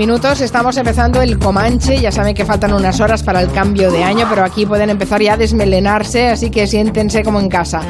[0.00, 0.40] minutos.
[0.40, 2.00] Estamos empezando el Comanche.
[2.00, 5.20] Ya saben que faltan unas horas para el cambio de año, pero aquí pueden empezar
[5.20, 7.82] ya a desmelenarse, así que siéntense como en casa.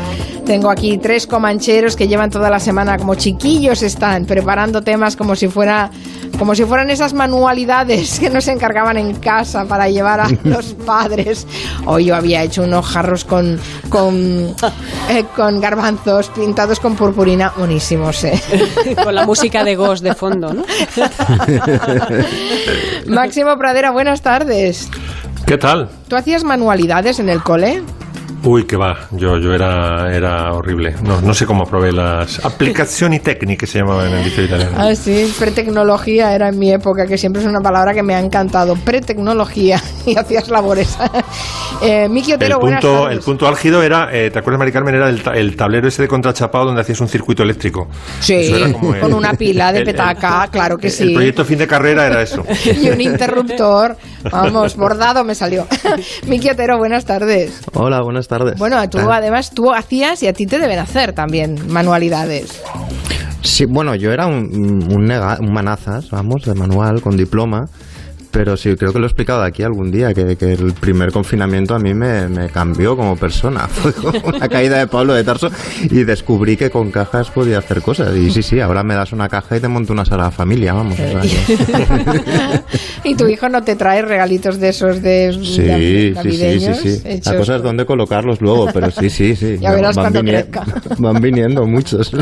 [0.45, 5.37] Tengo aquí tres comancheros que llevan toda la semana como chiquillos están preparando temas como
[5.37, 5.89] si fuera
[6.41, 11.47] como si fueran esas manualidades que nos encargaban en casa para llevar a los padres.
[11.85, 13.61] Hoy yo había hecho unos jarros con
[13.91, 14.57] con,
[15.11, 18.41] eh, con garbanzos pintados con purpurina, buenísimos, ¿eh?
[19.05, 20.65] con la música de Ghost de fondo, ¿no?
[23.07, 24.89] Máximo Pradera, buenas tardes.
[25.45, 25.91] ¿Qué tal?
[26.09, 27.83] ¿Tú hacías manualidades en el cole?
[28.43, 30.95] Uy, que va, yo, yo era, era horrible.
[31.03, 34.73] No, no sé cómo probé las aplicaciones técnicas que se llamaban en el liceo italiano.
[34.79, 38.21] Ah, sí, pretecnología era en mi época, que siempre es una palabra que me ha
[38.21, 38.77] encantado.
[38.77, 40.97] Pretecnología, y hacías labores.
[41.83, 43.19] eh, Miki Otero, el buenas punto, tardes.
[43.19, 44.95] el punto álgido era, eh, ¿te acuerdas, Mari Carmen?
[44.95, 47.89] Era el, ta- el tablero ese de contrachapado donde hacías un circuito eléctrico.
[48.21, 51.15] Sí, el- con una pila de el- el- petaca, claro que El sí.
[51.15, 52.45] proyecto fin de carrera era eso.
[52.81, 53.97] y un interruptor.
[54.31, 55.67] Vamos, bordado me salió.
[56.27, 57.61] Miki Otero, buenas tardes.
[57.75, 58.59] Hola, buenas tardes.
[58.59, 62.61] Bueno, tú Ah, además tú hacías y a ti te deben hacer también manualidades.
[63.43, 67.69] Sí, bueno, yo era un, un, nega- un manazas, vamos, de manual, con diploma.
[68.31, 71.75] Pero sí, creo que lo he explicado aquí algún día, que, que el primer confinamiento
[71.75, 73.67] a mí me, me cambió como persona.
[73.69, 75.51] Fue como una caída de Pablo de Tarso
[75.83, 78.17] y descubrí que con cajas podía hacer cosas.
[78.17, 80.95] Y sí, sí, ahora me das una caja y te monto una sala familia, vamos.
[80.95, 81.23] o sea
[83.05, 87.03] y tu hijo no te trae regalitos de esos de Sí, sí, sí, sí, sí,
[87.05, 89.59] hechos La cosa es dónde colocarlos luego, pero sí, sí, sí.
[89.61, 90.65] Ya verás cuando vini- crezca.
[90.99, 92.13] Van viniendo muchos.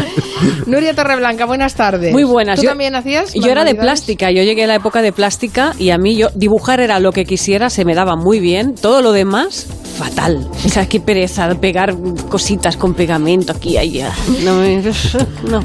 [0.66, 2.12] Nuria Torreblanca, buenas tardes.
[2.12, 2.56] Muy buenas.
[2.56, 3.34] ¿Tú Yo- también hacías?
[3.34, 6.28] Yo era de plástica, yo llegué a la época de plástica y a mí yo
[6.34, 8.74] dibujar era lo que quisiera, se me daba muy bien.
[8.74, 9.66] Todo lo demás,
[9.98, 10.48] fatal.
[10.64, 11.94] O sea, qué pereza pegar
[12.30, 14.12] cositas con pegamento aquí y allá.
[14.44, 14.82] No, me-
[15.50, 15.62] no.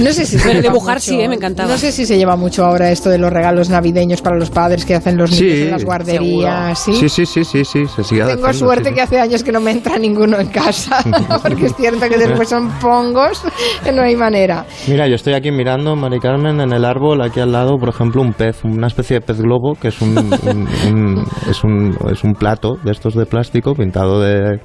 [0.00, 1.70] No sé si se Pero lleva dibujar mucho- sí, eh, me encantaba.
[1.70, 4.84] No sé si se lleva mucho ahora esto de los regalos navideños para los padres
[4.84, 6.78] que hacen los niños Sí, en las guarderías.
[6.78, 6.94] ¿sí?
[6.94, 8.94] Sí, sí, sí, sí, sí, se sigue Tengo haciendo, suerte sí.
[8.94, 10.98] que hace años que no me entra ninguno en casa,
[11.42, 13.42] porque es cierto que después son pongos
[13.84, 14.66] que no hay manera.
[14.88, 18.20] Mira, yo estoy aquí mirando, Mari Carmen, en el árbol, aquí al lado, por ejemplo,
[18.22, 22.22] un pez, una especie de pez globo, que es un, un- un- es un, es
[22.24, 24.60] un plato de estos de plástico pintado de,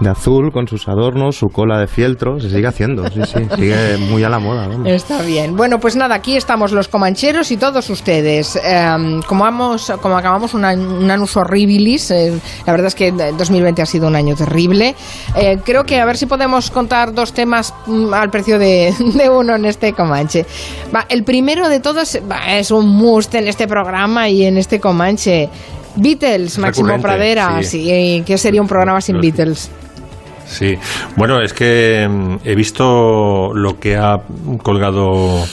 [0.00, 3.96] de azul, con sus adornos, su cola de fieltro, se sigue haciendo, sí, sí, sigue
[3.98, 4.66] muy a la moda.
[4.68, 4.88] vamos.
[4.88, 5.56] Está bien.
[5.56, 8.56] Bueno, pues nada, aquí estamos los comancheros y todos ustedes.
[8.56, 12.32] Eh, como, vamos, como acabamos un, anus horribilis, eh,
[12.66, 14.94] la verdad es que 2020 ha sido un año terrible.
[15.36, 19.28] Eh, creo que a ver si podemos contar dos temas mm, al precio de, de
[19.30, 20.44] uno en este comanche.
[20.94, 24.80] Va, el primero de todos va, es un must en este programa y en este
[24.80, 25.48] comanche.
[25.96, 27.62] Beatles, Máximo Pradera.
[27.62, 27.84] sí.
[27.84, 29.70] Sí, ¿qué sería un programa sin Los- Beatles?
[30.54, 30.78] Sí,
[31.16, 34.20] bueno, es que mm, he visto lo que ha
[34.62, 35.44] colgado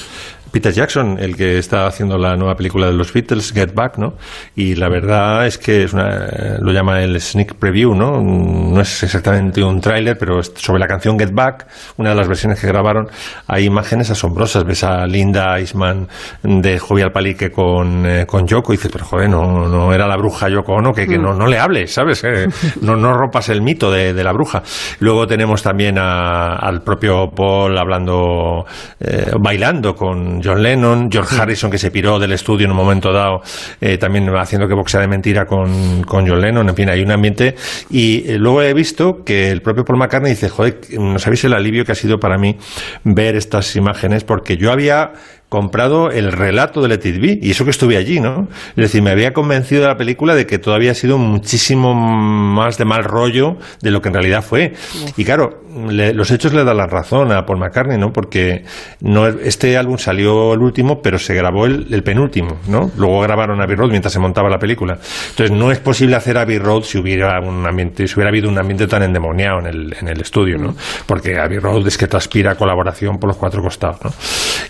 [0.51, 4.15] Peter Jackson, el que está haciendo la nueva película de los Beatles, Get Back, ¿no?
[4.55, 8.21] Y la verdad es que es una, lo llama el sneak preview, ¿no?
[8.21, 11.67] No es exactamente un tráiler, pero sobre la canción Get Back,
[11.97, 13.07] una de las versiones que grabaron,
[13.47, 14.63] hay imágenes asombrosas.
[14.65, 16.07] Ves a Linda Eastman
[16.43, 20.17] de Jovial Palique con, eh, con Yoko y dices, pero joder, no, no era la
[20.17, 22.23] bruja Yoko Ono, que, que no, no le hables, ¿sabes?
[22.23, 22.47] Eh,
[22.81, 24.61] no, no rompas el mito de, de la bruja.
[24.99, 28.65] Luego tenemos también a- al propio Paul hablando,
[28.99, 33.11] eh, bailando con John Lennon, George Harrison que se piró del estudio en un momento
[33.11, 33.41] dado,
[33.79, 37.11] eh, también haciendo que boxea de mentira con, con John Lennon, en fin, hay un
[37.11, 37.55] ambiente.
[37.89, 41.53] Y eh, luego he visto que el propio Paul McCartney dice, joder, no sabéis el
[41.53, 42.57] alivio que ha sido para mí
[43.03, 45.13] ver estas imágenes, porque yo había
[45.51, 48.47] comprado el relato de Let It Be, y eso que estuve allí, ¿no?
[48.69, 52.77] Es decir, me había convencido de la película de que todavía ha sido muchísimo más
[52.77, 54.71] de mal rollo de lo que en realidad fue.
[55.17, 58.13] Y claro, le- los hechos le dan la razón a Paul McCartney, ¿no?
[58.13, 58.63] Porque
[59.01, 62.89] no, este álbum salió el último, pero se grabó el, el penúltimo, ¿no?
[62.95, 64.99] Luego grabaron Abbey Road mientras se montaba la película.
[65.31, 68.57] Entonces no es posible hacer Abbey Road si hubiera un ambiente, si hubiera habido un
[68.57, 70.75] ambiente tan endemoniado en el, en el estudio, ¿no?
[71.05, 74.11] Porque Abbey Road es que transpira colaboración por los cuatro costados, ¿no?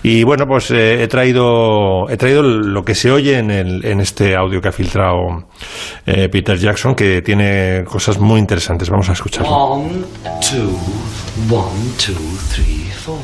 [0.01, 3.99] Y bueno, pues eh, he traído he traído lo que se oye en, el, en
[3.99, 5.45] este audio que ha filtrado
[6.05, 8.89] eh, Peter Jackson, que tiene cosas muy interesantes.
[8.89, 9.51] Vamos a escucharlo.
[9.51, 10.03] One,
[10.41, 10.77] two,
[11.49, 12.13] one, two,
[12.49, 13.19] three, four.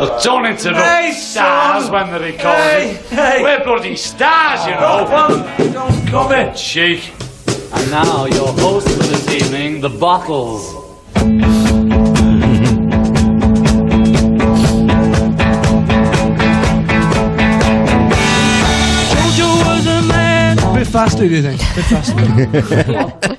[0.00, 2.44] Let's Don't interrupt Hey, stars when they're recording.
[2.44, 3.42] Hey, hey.
[3.42, 5.72] We're bloody stars, you know.
[5.72, 6.54] Don't come in.
[6.54, 7.12] Cheek.
[7.72, 10.74] And now your host for this evening, the Bottles.
[19.12, 20.58] Jojo was a man.
[20.58, 21.60] A bit faster, do you think?
[21.60, 23.34] A bit faster.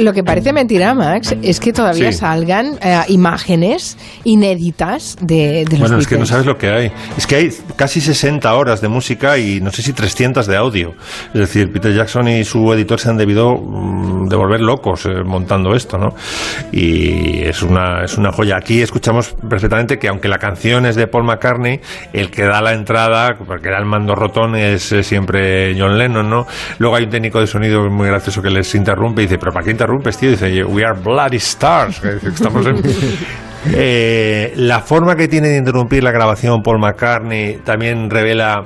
[0.00, 2.18] Lo que parece mentira, Max, es que todavía Sí.
[2.18, 6.92] salgan eh, imágenes inéditas de, de los Bueno, es que no sabes lo que hay.
[7.16, 10.94] Es que hay casi 60 horas de música y no sé si 300 de audio.
[11.34, 15.22] Es decir, Peter Jackson y su editor se han debido mm, de volver locos eh,
[15.24, 16.08] montando esto, ¿no?
[16.72, 18.56] Y es una, es una joya.
[18.56, 21.80] Aquí escuchamos perfectamente que aunque la canción es de Paul McCartney,
[22.12, 26.28] el que da la entrada, porque da el mando rotón, es eh, siempre John Lennon,
[26.28, 26.46] ¿no?
[26.78, 29.64] Luego hay un técnico de sonido muy gracioso que les interrumpe y dice, ¿pero para
[29.64, 30.30] qué interrumpes, tío?
[30.30, 32.02] dice, We are bloody stars.
[32.04, 32.82] Estamos en-
[33.74, 38.64] Eh, la forma que tiene de interrumpir la grabación Paul McCartney también revela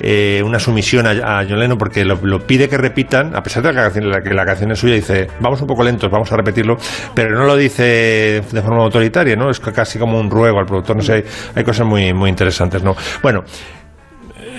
[0.00, 1.10] eh, una sumisión a,
[1.40, 4.10] a John Lennon porque lo, lo pide que repitan, a pesar de que la, canción,
[4.10, 6.76] la- que la canción es suya, dice, vamos un poco lentos, vamos a repetirlo,
[7.14, 9.50] pero no lo dice de forma autoritaria, ¿no?
[9.50, 11.24] Es casi como un ruego al productor, no sé, hay,
[11.56, 12.96] hay cosas muy, muy interesantes, ¿no?
[13.22, 13.40] Bueno,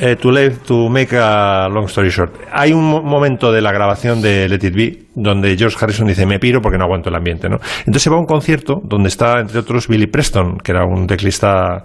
[0.01, 3.71] eh, to, leave- to make a long story short, hay un mo- momento de la
[3.71, 7.15] grabación de Let It Be donde George Harrison dice me piro porque no aguanto el
[7.15, 7.57] ambiente, ¿no?
[7.79, 11.05] Entonces se va a un concierto donde está entre otros Billy Preston, que era un
[11.07, 11.83] teclista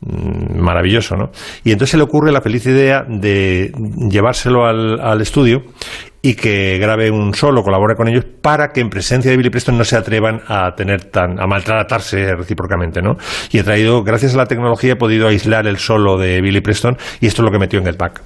[0.00, 1.30] mm, maravilloso, ¿no?
[1.64, 3.72] Y entonces se le ocurre la feliz idea de
[4.10, 5.62] llevárselo al estudio
[6.22, 9.76] y que grabe un solo, colabore con ellos para que en presencia de Billy Preston
[9.76, 13.16] no se atrevan a tener tan a maltratarse recíprocamente, ¿no?
[13.50, 16.96] Y he traído, gracias a la tecnología, he podido aislar el solo de Billy Preston
[17.20, 18.22] y esto es lo que metió en Get Back.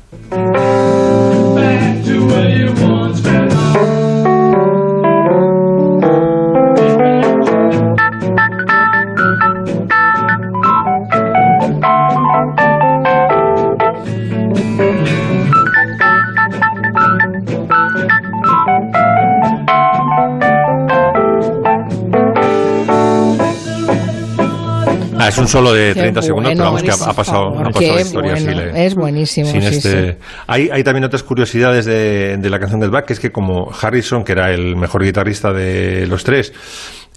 [25.27, 27.79] Ah, es un solo de Qué 30 segundos, pero vamos que ha, pasado, ha pasado
[27.79, 28.37] qué historia bueno.
[28.53, 30.19] sin le- Es buenísimo, sin sí, este- sí.
[30.47, 33.71] Hay, hay también otras curiosidades de, de la canción Get Back, que es que como
[33.81, 36.53] Harrison, que era el mejor guitarrista de los tres,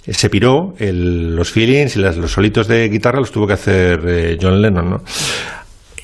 [0.07, 4.01] se piró, el- los feelings y las- los solitos de guitarra los tuvo que hacer
[4.07, 5.03] eh, John Lennon, ¿no?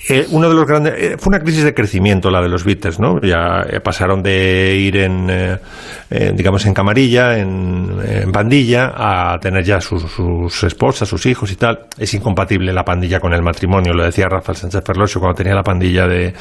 [0.07, 2.99] Eh, uno de los grandes eh, fue una crisis de crecimiento la de los Beatles,
[2.99, 3.19] ¿no?
[3.21, 9.63] Ya eh, pasaron de ir en, eh, digamos, en camarilla, en, en pandilla, a tener
[9.63, 11.79] ya sus, sus esposas, sus hijos y tal.
[11.97, 15.63] Es incompatible la pandilla con el matrimonio, lo decía Rafael Sánchez Ferlosio cuando tenía la
[15.63, 16.33] pandilla de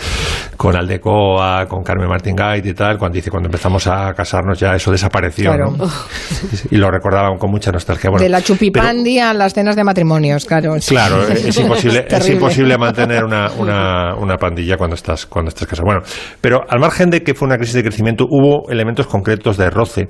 [0.57, 4.75] con Aldecoa, con Carmen Martín Gait y tal, cuando dice cuando empezamos a casarnos ya
[4.75, 5.75] eso desapareció, Claro.
[5.77, 5.89] ¿no?
[6.71, 8.11] Y lo recordaban con mucha nostalgia.
[8.11, 10.75] Bueno, de la pero- chupipandi a las cenas de matrimonios, claro.
[10.87, 15.87] Claro, es imposible, es imposible mantener una, una, una pandilla cuando estás, cuando estás casado.
[15.87, 16.03] Bueno,
[16.41, 20.09] pero al margen de que fue una crisis de crecimiento, hubo elementos concretos de roce.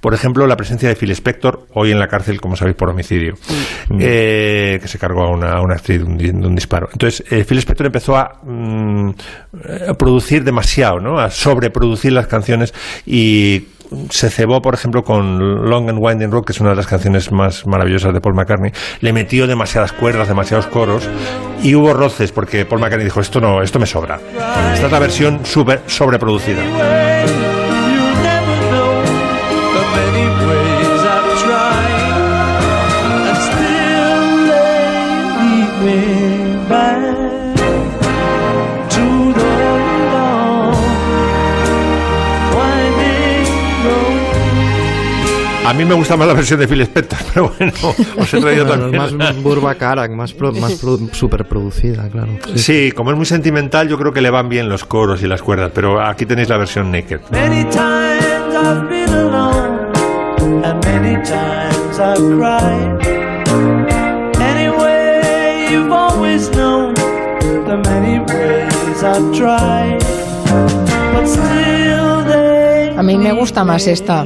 [0.00, 3.34] Por ejemplo, la presencia de Phil Spector, hoy en la cárcel, como sabéis, por homicidio,
[3.98, 6.88] eh, que se cargó a una, a una actriz de un, de un disparo.
[6.92, 9.10] Entonces, eh, Phil Spector empezó a, mm,
[9.90, 11.18] a producir demasiado, ¿no?
[11.18, 12.74] A sobreproducir las canciones
[13.06, 13.73] y
[14.10, 17.32] se cebó, por ejemplo, con Long and Winding Road, que es una de las canciones
[17.32, 18.72] más maravillosas de Paul McCartney.
[19.00, 21.08] Le metió demasiadas cuerdas, demasiados coros
[21.62, 24.20] y hubo roces porque Paul McCartney dijo esto no, esto me sobra.
[24.72, 27.43] Esta es la versión super sobreproducida.
[45.74, 47.72] A mí me gusta más la versión de Phil Spector, pero bueno,
[48.18, 49.04] os he traído Bueno, también.
[49.04, 52.28] es más Burba Karak, más, pro- más pro- superproducida, claro.
[52.54, 52.58] Sí.
[52.86, 55.42] Sí, como es muy sentimental, yo creo que le van bien los coros y las
[55.42, 57.20] cuerdas, pero aquí tenéis la versión naked.
[57.32, 59.90] Many times I've been alone,
[60.64, 63.08] and many times I've cried.
[64.40, 69.98] Anyway, you've always known the many ways I've tried,
[71.12, 74.24] but still they A mí me gusta más esta.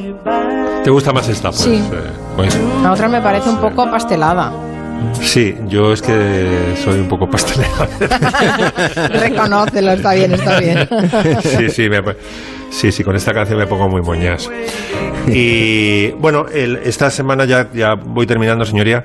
[0.88, 1.50] ¿Te gusta más esta?
[1.50, 1.74] Pues, Sí.
[1.92, 4.50] eh, pues, La otra me parece un poco pastelada.
[5.20, 7.70] sí, yo es que soy un poco pastelero.
[9.10, 10.88] Reconócelo, está bien, está bien.
[11.42, 12.02] sí, sí, me-
[12.70, 14.50] sí, sí, con esta canción me pongo muy moñas.
[15.30, 19.04] Y bueno, el- esta semana ya, ya voy terminando, señoría.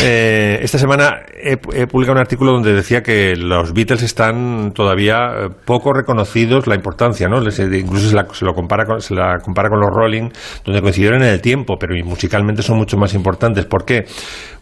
[0.00, 5.32] Eh, esta semana he, he publicado un artículo donde decía que los Beatles están todavía
[5.36, 7.40] eh, poco reconocidos la importancia, ¿no?
[7.40, 10.30] Les- incluso se la, se lo compara con, se la compara con los Rolling,
[10.64, 13.64] donde coincidieron en el tiempo, pero musicalmente son mucho más importantes.
[13.66, 14.04] ¿Por qué?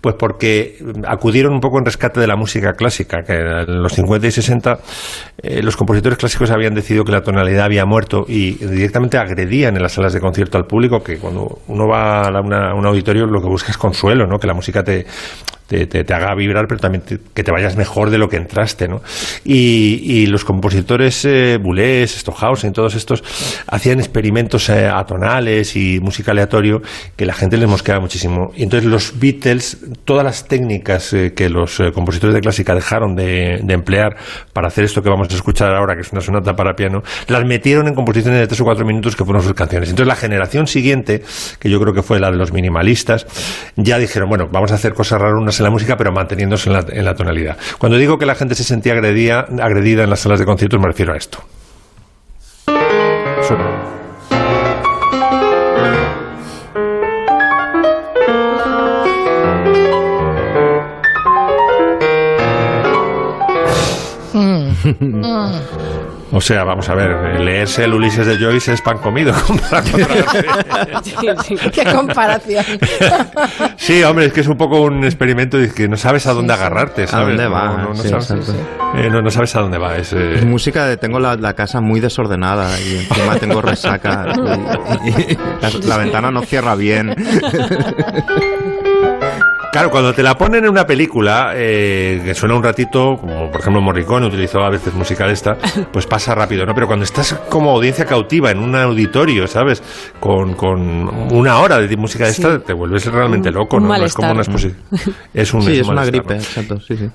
[0.00, 4.26] Pues porque acudieron un poco en rescate de la música clásica, que en los 50
[4.26, 4.78] y 60
[5.42, 9.82] eh, los compositores clásicos habían decidido que la tonalidad había muerto y directamente agredían en
[9.82, 13.40] las salas de concierto al público, que cuando uno va a a un auditorio lo
[13.40, 14.38] que busca es consuelo, ¿no?
[14.38, 15.06] que la música te,
[15.72, 18.36] te, te- te haga vibrar, pero también te- que te vayas mejor de lo que
[18.36, 19.00] entraste, ¿no?
[19.44, 23.22] Y, y los compositores eh, Boulez, Stockhausen, todos estos
[23.66, 26.82] hacían experimentos eh, atonales y música aleatorio
[27.16, 28.52] que la gente les mosqueaba muchísimo.
[28.54, 33.14] Y entonces los Beatles, todas las técnicas eh, que los eh, compositores de clásica dejaron
[33.16, 34.16] de, de emplear
[34.52, 37.44] para hacer esto que vamos a escuchar ahora, que es una sonata para piano, las
[37.46, 39.88] metieron en composiciones de tres o cuatro minutos que fueron sus canciones.
[39.88, 41.22] Entonces la generación siguiente,
[41.58, 43.26] que yo creo que fue la de los minimalistas,
[43.76, 47.04] ya dijeron, bueno, vamos a hacer cosas raras la música, pero manteniéndose en la, en
[47.04, 47.56] la tonalidad.
[47.78, 50.86] Cuando digo que la gente se sentía agredida, agredida en las salas de conciertos, me
[50.86, 51.38] refiero a esto.
[66.34, 69.34] O sea, vamos a ver, leerse el Ulises de Joyce es pan comido.
[71.02, 71.56] Sí, sí.
[71.70, 72.64] Qué comparación.
[73.76, 76.52] Sí, hombre, es que es un poco un experimento y que no sabes a dónde
[76.52, 77.28] agarrarte, ¿sabes?
[77.36, 77.66] dónde va?
[77.66, 78.54] No, no, no Sí, sabes, exacto.
[78.96, 79.96] eh, no- no sabes a dónde va.
[79.96, 84.26] Es, eh, Es música de tengo la, la casa muy desordenada y encima tengo resaca
[85.04, 87.14] y, y- y la, la ventana no cierra bien.
[89.72, 93.62] Claro, cuando te la ponen en una película, eh, que suena un ratito, como por
[93.62, 95.56] ejemplo Morricone utilizó a veces música de esta,
[95.90, 96.74] pues pasa rápido, ¿no?
[96.74, 99.82] Pero cuando estás como audiencia cautiva en un auditorio, ¿sabes?
[100.20, 100.78] Con, con
[101.34, 103.96] una hora de música de esta, te vuelves realmente Un- loco, un ¿no?
[103.96, 104.76] No es como una exposición.
[105.32, 106.40] Es un, Sí, es un una gripe, ¿no?
[106.40, 107.08] exacto, sí, sí.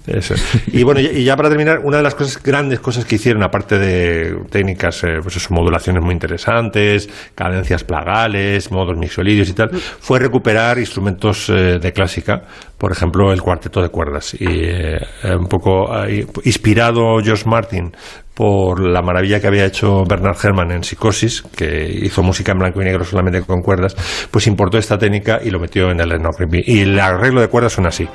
[0.06, 0.34] Eso.
[0.68, 3.42] Y bueno, y y ya para terminar, una de las cosas, grandes cosas que hicieron,
[3.42, 9.70] aparte de técnicas, eh, pues eso, modulaciones muy interesantes, cadencias plagales, modos mixolidios y tal,
[9.72, 12.42] fue recuperar instrumentos eh, de clásica,
[12.78, 14.34] por ejemplo, el cuarteto de cuerdas.
[14.34, 15.00] Y eh,
[15.36, 17.90] un poco eh, inspirado George Martin
[18.34, 22.80] por la maravilla que había hecho Bernard Herrmann en Psicosis, que hizo música en blanco
[22.80, 23.96] y negro solamente con cuerdas,
[24.30, 26.36] pues importó esta técnica y lo metió en el Enoch.
[26.52, 28.08] Y el arreglo de cuerdas suena así.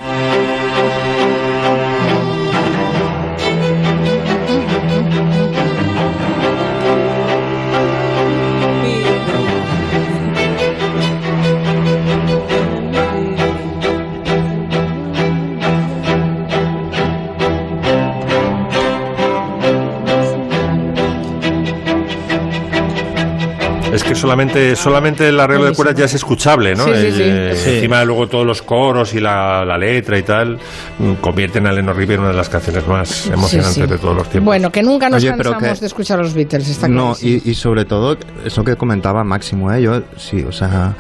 [23.94, 26.86] Es que solamente, solamente el arreglo de cuerdas ya es escuchable, ¿no?
[26.86, 27.22] Sí, sí, sí.
[27.24, 27.70] Eh, Sí.
[27.76, 30.58] Encima luego todos los coros y la, la letra y tal
[31.00, 33.88] mm, convierten a Leno River en una de las canciones más emocionantes Sí, sí.
[33.88, 34.46] de todos los tiempos.
[34.46, 37.16] Bueno, que nunca nos Oye, pero cansamos que- de escuchar a los Beatles, está No,
[37.22, 39.82] y sobre todo, eso que comentaba Máximo, ¿eh?
[39.82, 40.96] yo, sí, o sea,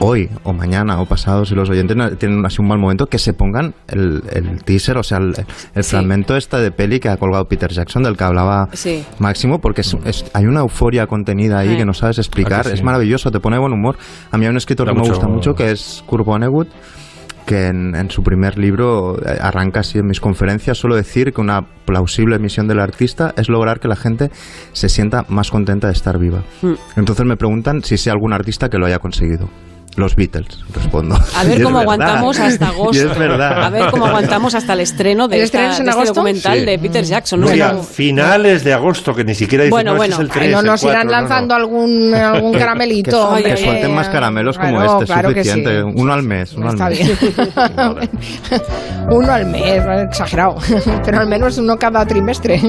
[0.00, 3.32] hoy o mañana o pasado, si los oyentes tienen así un mal momento, que se
[3.32, 5.34] pongan el, el teaser, o sea, el,
[5.74, 5.90] el Sí.
[5.90, 9.04] fragmento este de peli que ha colgado Peter Jackson, del que hablaba Sí.
[9.18, 13.30] Máximo, porque es- es- hay una euforia contenida ahí que no sabes explicar, es maravilloso,
[13.30, 13.96] te pone buen humor.
[14.30, 16.68] A mí hay un escritor Da que me gusta mucho, que es Kurt Vonnegut,
[17.46, 21.40] que en, en su primer libro eh, arranca así en mis conferencias, suelo decir que
[21.40, 24.30] una plausible misión del artista es lograr que la gente
[24.74, 26.42] se sienta más contenta de estar viva.
[26.60, 26.74] Mm.
[26.96, 29.48] Entonces me preguntan si sé algún artista que lo haya conseguido.
[29.98, 31.16] Los Beatles, respondo.
[31.36, 32.88] A ver cómo aguantamos hasta agosto.
[32.96, 33.64] Y es verdad.
[33.64, 36.04] A ver cómo aguantamos hasta el estreno de, ¿El esta- estreno es en de este
[36.08, 36.64] documental Sí.
[36.64, 37.40] de Peter Jackson.
[37.40, 37.46] ¿no?
[37.48, 40.12] Bueno, finales de agosto, que ni siquiera dicen Bueno, no, bueno.
[40.14, 41.18] este es el Ay, 3, no el nos 4, irán no, no.
[41.20, 43.30] lanzando algún, algún caramelito.
[43.30, 45.50] Que, Ay, que ay, suelten ay, más caramelos como Claro, este, es claro que sí.
[45.50, 45.82] suficiente.
[46.00, 47.20] Uno al mes, uno Está al mes.
[47.20, 48.10] bien.
[49.10, 50.56] uno al mes, exagerado.
[51.04, 52.60] Pero al menos uno cada trimestre.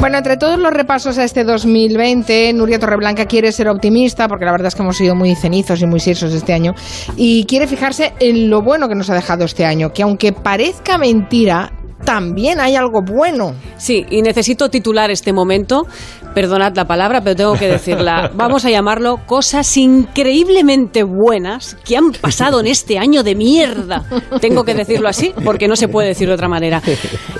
[0.00, 4.52] bueno, entre todos los repasos a este 2020, Nuria Torreblanca quiere ser optimista, porque la
[4.52, 6.74] verdad es que hemos sido muy cenizos y muy sirsos este año,
[7.16, 10.98] y quiere fijarse en lo bueno que nos ha dejado este año, que aunque parezca
[10.98, 11.72] mentira,
[12.04, 13.54] también hay algo bueno.
[13.76, 15.86] Sí, y necesito titular este momento.
[16.34, 18.30] Perdonad la palabra, pero tengo que decirla.
[18.34, 24.04] Vamos a llamarlo cosas increíblemente buenas que han pasado en este año de mierda.
[24.40, 26.82] Tengo que decirlo así porque no se puede decir de otra manera.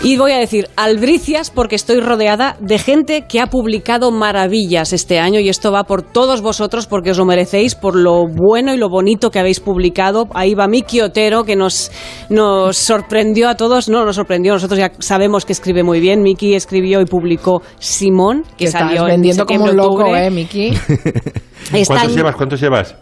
[0.02, 5.19] Y voy a decir albricias porque estoy rodeada de gente que ha publicado maravillas este
[5.19, 8.76] año y esto va por todos vosotros porque os lo merecéis por lo bueno y
[8.76, 10.28] lo bonito que habéis publicado.
[10.35, 11.90] Ahí va Miki Otero que nos,
[12.28, 13.88] nos sorprendió a todos.
[13.88, 16.23] No nos sorprendió, nosotros ya sabemos que escribe muy bien.
[16.23, 20.27] Miki escribió y publicó Simón, que Que estás salió en vendiendo como un loco, octubre.
[20.27, 20.73] ¿eh, Miki?
[21.87, 22.37] ¿Cuántos llevas?
[22.37, 22.97] ¿Cuántos llevas?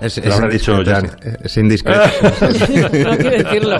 [0.00, 1.34] Es, Lo habrá dicho indiscreto, Jan.
[1.40, 2.00] es- es indiscreto.
[3.10, 3.76] no quiero decirlo.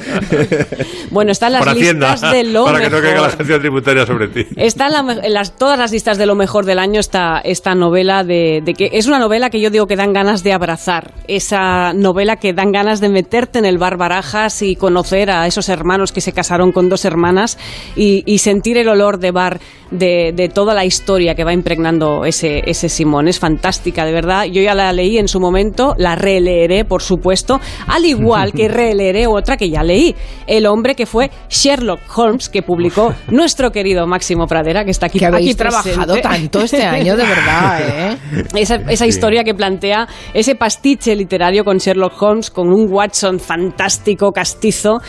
[1.10, 4.28] Bueno, están las Hacienda, listas de lo para que no caiga la agencia tributaria sobre
[4.28, 4.46] ti.
[4.56, 8.24] Está en, la las, todas las listas de lo mejor del año está esta novela
[8.24, 11.12] de, de que es una novela que yo digo que dan ganas de abrazar.
[11.28, 15.68] Esa novela que dan ganas de meterte en el bar Barajas y conocer a esos
[15.68, 17.58] hermanos que se casaron con dos hermanas
[17.96, 22.24] y, y sentir el olor de bar de, de toda la historia que va impregnando
[22.24, 23.28] ese, ese Simón.
[23.28, 24.44] Es fantástica, de verdad.
[24.44, 29.26] Yo ya la leí en su momento, la releeré, por supuesto, al igual que releeré
[29.26, 30.14] otra que ya leí,
[30.46, 35.18] El hombre que fue Sherlock Holmes, que publicó nuestro querido Máximo Pradera, que está aquí,
[35.18, 36.20] Que habéis aquí trabajado presente.
[36.22, 37.80] tanto este año, de verdad,
[38.12, 38.16] ¿eh?
[38.54, 44.30] Esa, esa historia que plantea ese pastiche literario con Sherlock Holmes, con un Watson fantástico,
[44.32, 45.00] castizo,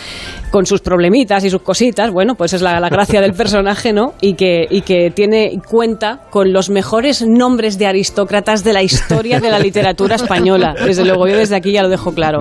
[0.52, 2.12] con sus problemitas y sus cositas.
[2.12, 4.14] Bueno, pues es la, la gracia del personaje, ¿no?
[4.22, 9.40] Y que, y que tiene cuenta con los mejores nombres de aristócratas de la historia
[9.40, 10.76] de la literatura española.
[10.86, 12.40] Desde luego, yo desde aquí ya lo dejo claro.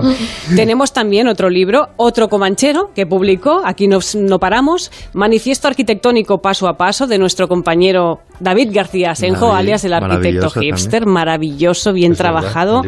[0.55, 6.67] Tenemos también otro libro, otro comanchero, que publicó, aquí nos, no paramos, Manifiesto Arquitectónico Paso
[6.67, 12.17] a Paso, de nuestro compañero David García David, alias el arquitecto hipster, maravilloso, bien Es
[12.17, 12.81] trabajado.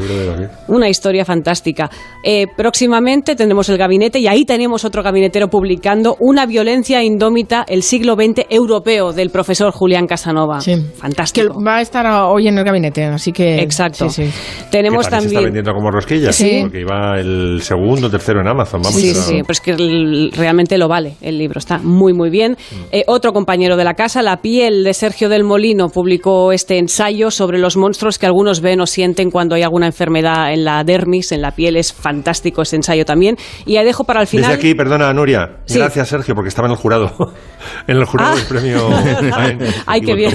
[0.68, 1.90] Una historia fantástica.
[2.24, 7.82] Eh, próximamente tendremos el gabinete y ahí tenemos otro gabinetero publicando Una violencia indómita, el
[7.84, 10.62] siglo XX europeo, del profesor Julián Casanova.
[10.62, 10.76] Sí.
[10.96, 11.58] Fantástico.
[11.58, 13.60] Que va a estar hoy en el gabinete, así que...
[13.62, 14.10] Exacto.
[14.10, 14.32] Sí, sí.
[14.70, 15.44] Tenemos que parece está también...
[15.46, 16.36] vendiendo como rosquillas.
[16.36, 16.60] Sí.
[16.62, 18.82] Porque iba el segundo, tercero en Amazon.
[18.82, 22.30] Vamos, Sí, pero- sí, pero es que realmente lo vale el libro, está muy, muy
[22.30, 22.58] bien.
[22.92, 27.32] Eh, otro compañero de la casa, La piel de Sergio del Molino, publicó este ensayo
[27.32, 31.32] sobre los monstruos que algunos ven o sienten cuando hay alguna enfermedad en la dermis,
[31.32, 31.76] en la piel.
[31.78, 33.38] Es fantástico ese ensayo también.
[33.66, 34.52] Y ahí dejo para el final.
[34.52, 35.50] Desde aquí, perdona, Nuria.
[35.66, 35.78] Sí.
[35.80, 37.12] Gracias, Sergio, porque estaba en el jurado.
[37.88, 38.36] en el jurado Ah.
[38.36, 38.90] del premio.
[39.86, 40.32] Ay, qué bien.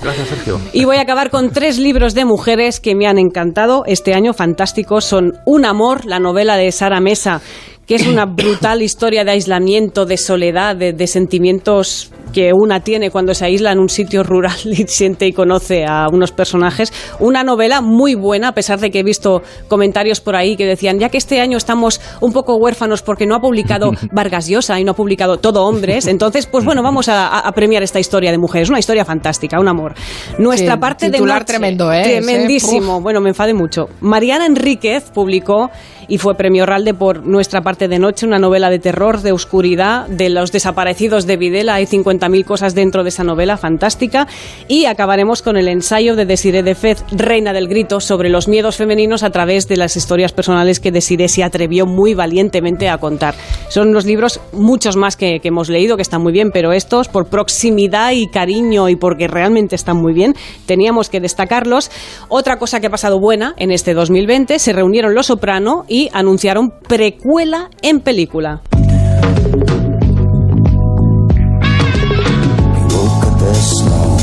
[0.00, 0.60] Gracias, Sergio.
[0.72, 4.32] Y voy a acabar con tres libros de mujeres que me han encantado este año,
[4.34, 5.04] fantásticos.
[5.04, 7.40] Son Un amor, la novela de Sara Mesa,
[7.88, 13.10] que es una brutal historia de aislamiento, de soledad, de, de sentimientos que una tiene
[13.10, 16.92] cuando se aísla en un sitio rural y siente y conoce a unos personajes.
[17.18, 20.98] Una novela muy buena, a pesar de que he visto comentarios por ahí que decían,
[20.98, 24.84] ya que este año estamos un poco huérfanos porque no ha publicado Vargas Llosa y
[24.84, 28.68] no ha publicado Todo Hombres, entonces, pues bueno, vamos a, premiar esta historia de mujeres.
[28.68, 29.94] Una historia fantástica, un amor.
[30.38, 32.02] Nuestra Sí, parte de noche, tremendo, ¿eh?
[32.02, 32.94] Tremendísimo.
[32.94, 33.88] Ese, bueno, me enfade mucho.
[34.00, 35.70] Mariana Enríquez publicó
[36.08, 40.08] y fue premio Ralde por Nuestra parte de noche, una novela de terror, de oscuridad,
[40.08, 41.74] de los desaparecidos de Videla.
[41.74, 44.26] Hay 50.000 cosas dentro de esa novela, fantástica.
[44.66, 48.76] Y acabaremos con el ensayo de Desiré de Fez, Reina del Grito, sobre los miedos
[48.76, 53.34] femeninos a través de las historias personales que Desiré se atrevió muy valientemente a contar.
[53.68, 57.08] Son unos libros, muchos más que, que hemos leído, que están muy bien, pero estos,
[57.08, 60.34] por proximidad y cariño y porque realmente están muy bien,
[60.66, 61.90] teníamos que destacarlos.
[62.28, 66.70] Otra cosa que ha pasado buena en este 2020, se reunieron Los Soprano y anunciaron
[66.88, 68.62] precuela en película.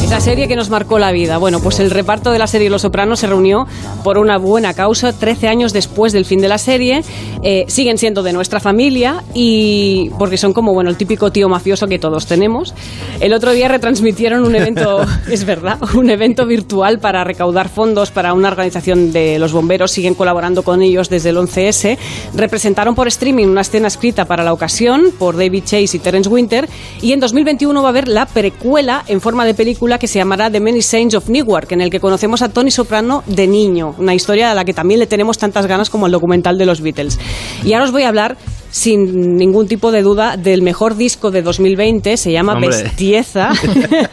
[0.05, 1.39] Esa serie que nos marcó la vida.
[1.39, 3.65] Bueno, pues el reparto de la serie Los Sopranos se reunió
[4.03, 7.01] por una buena causa 13 años después del fin de la serie.
[7.41, 11.87] Eh, siguen siendo de nuestra familia y porque son como, bueno, el típico tío mafioso
[11.87, 12.75] que todos tenemos.
[13.19, 18.35] El otro día retransmitieron un evento, es verdad, un evento virtual para recaudar fondos para
[18.35, 19.89] una organización de los bomberos.
[19.89, 21.97] Siguen colaborando con ellos desde el 11S.
[22.35, 26.69] Representaron por streaming una escena escrita para la ocasión por David Chase y Terence Winter.
[27.01, 30.49] Y en 2021 va a haber la precuela en forma de película que se llamará
[30.49, 33.95] The Many Saints of Newark, en el que conocemos a Tony Soprano de niño.
[33.97, 36.81] Una historia a la que también le tenemos tantas ganas como el documental de los
[36.81, 37.19] Beatles.
[37.63, 38.37] Y ahora os voy a hablar
[38.71, 42.69] sin ningún tipo de duda del mejor disco de 2020, se llama Hombre.
[42.69, 43.51] Bestieza.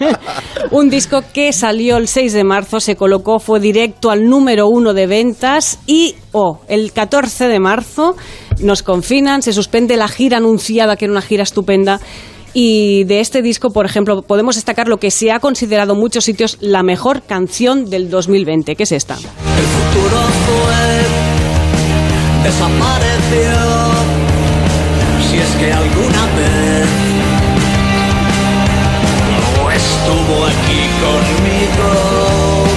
[0.71, 4.95] Un disco que salió el 6 de marzo, se colocó, fue directo al número uno
[4.95, 8.17] de ventas y, oh, el 14 de marzo
[8.61, 12.01] nos confinan, se suspende la gira anunciada, que era una gira estupenda.
[12.55, 16.25] Y de este disco, por ejemplo, podemos destacar lo que se ha considerado en muchos
[16.25, 19.15] sitios la mejor canción del 2020, que es esta.
[19.15, 20.85] El futuro fue,
[22.45, 23.53] desapareció.
[25.31, 26.89] Si es que alguna vez
[29.57, 32.12] no estuvo aquí conmigo.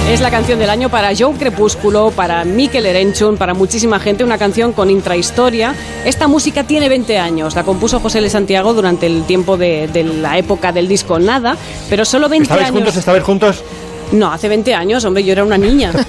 [0.08, 4.38] Es la canción del año para Joe Crepúsculo, para Mikel Erenchun, para muchísima gente, una
[4.38, 5.74] canción con intrahistoria.
[6.04, 8.30] Esta música tiene 20 años, la compuso José L.
[8.30, 11.56] Santiago durante el tiempo de, de la época del disco Nada,
[11.90, 12.76] pero solo 20 ¿Estabais años.
[12.76, 12.96] juntos?
[12.96, 13.64] ¿Estabais juntos?
[14.12, 15.92] No, hace 20 años, hombre, yo era una niña.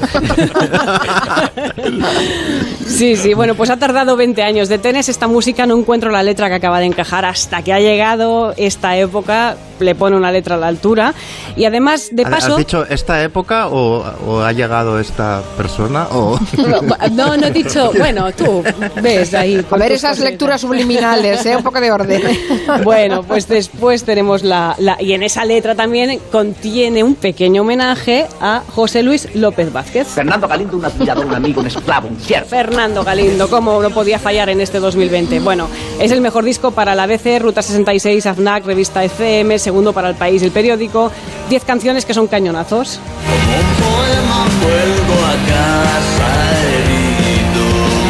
[2.87, 4.69] Sí, sí, bueno, pues ha tardado 20 años.
[4.69, 7.79] De Tenes esta música no encuentro la letra que acaba de encajar hasta que ha
[7.79, 11.13] llegado esta época, le pone una letra a la altura.
[11.55, 12.51] Y además, de ¿Has- paso...
[12.53, 16.07] ¿Has dicho esta época o, o ha llegado esta persona?
[16.11, 16.39] O...
[17.11, 18.63] No, no he dicho, bueno, tú
[19.01, 19.63] ves ahí.
[19.69, 21.55] A ver esas lecturas subliminales, ¿eh?
[21.57, 22.21] Un poco de orden.
[22.83, 27.86] Bueno, pues después tenemos la, la- Y en esa letra también contiene un pequeño homenaje
[28.41, 30.07] a José Luis López Vázquez.
[30.07, 32.47] Fernando Galindo, un admirador, un amigo, un esclavo, un siervo.
[32.49, 35.39] Fernando Galindo, ¿cómo no podía fallar en este 2020?
[35.39, 40.09] Bueno, es el mejor disco para la ABC, Ruta 66, AFNAC, Revista FM, segundo para
[40.09, 41.11] El País, el periódico.
[41.49, 42.99] Diez canciones que son cañonazos.
[43.25, 46.86] Como un poema vuelvo a casa.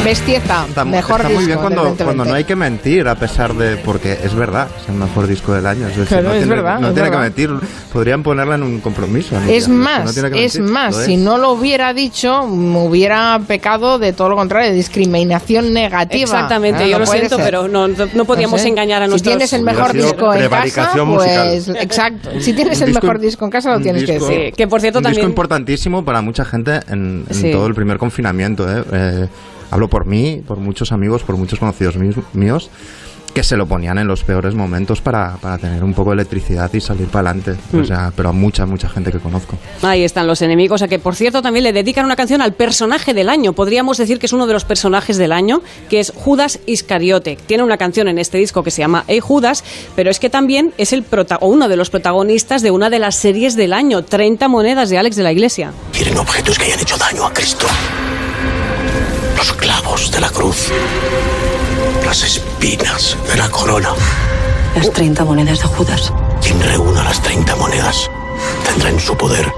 [0.07, 1.33] Bestieza, Está, mejor está disco.
[1.41, 2.03] muy bien cuando, 2020.
[2.05, 3.75] cuando no hay que mentir, a pesar de.
[3.77, 5.87] Porque es verdad, es el mejor disco del año.
[5.87, 7.23] Es decir, Claro, no es tiene, verdad, no es tiene que verdad.
[7.35, 7.69] mentir.
[7.91, 9.37] Podrían ponerla en un compromiso.
[9.39, 9.49] ¿no?
[9.49, 13.99] Es más, no tiene que es más, si no lo hubiera dicho, me hubiera pecado
[13.99, 16.21] de todo lo contrario, de discriminación negativa.
[16.23, 17.45] Exactamente, Ah, yo no lo siento, ser.
[17.45, 18.69] pero no, no podíamos No sé.
[18.69, 19.31] engañar a Si nuestros...
[19.33, 22.29] tienes el mejor disco en casa, pues exacto.
[22.39, 24.27] Si tienes Un el mejor disco en casa, lo un tienes que decir.
[24.47, 25.21] Sí, que por cierto un también...
[25.21, 27.51] disco importantísimo para mucha gente en, en Sí.
[27.51, 28.65] todo el primer confinamiento.
[28.69, 29.27] ¿eh?
[29.71, 32.69] Hablo por mí, por muchos amigos, por muchos conocidos míos, míos
[33.37, 36.73] que se lo ponían en los peores momentos para, para tener un poco de electricidad
[36.73, 37.55] y salir para adelante.
[37.71, 37.81] Mm.
[37.81, 39.59] O sea, pero a mucha, mucha gente que conozco.
[39.83, 43.13] Ahí están los enemigos, a que por cierto también le dedican una canción al personaje
[43.13, 43.53] del año.
[43.53, 47.37] Podríamos decir que es uno de los personajes del año, que es Judas Iscariote.
[47.45, 49.63] Tiene una canción en este disco que se llama Hey Judas,
[49.95, 52.97] pero es que también es el prota o uno de los protagonistas de una de
[52.97, 55.73] las series del año, 30 monedas de Alex de la Iglesia.
[55.91, 57.67] Quieren objetos que hayan hecho daño a Cristo.
[59.37, 60.69] Los clavos de la cruz.
[62.03, 63.89] Las espinas de la corona.
[64.75, 66.11] Las 30 monedas de Judas.
[66.41, 68.09] Quien reúna las 30 monedas
[68.65, 69.51] tendrá en su poder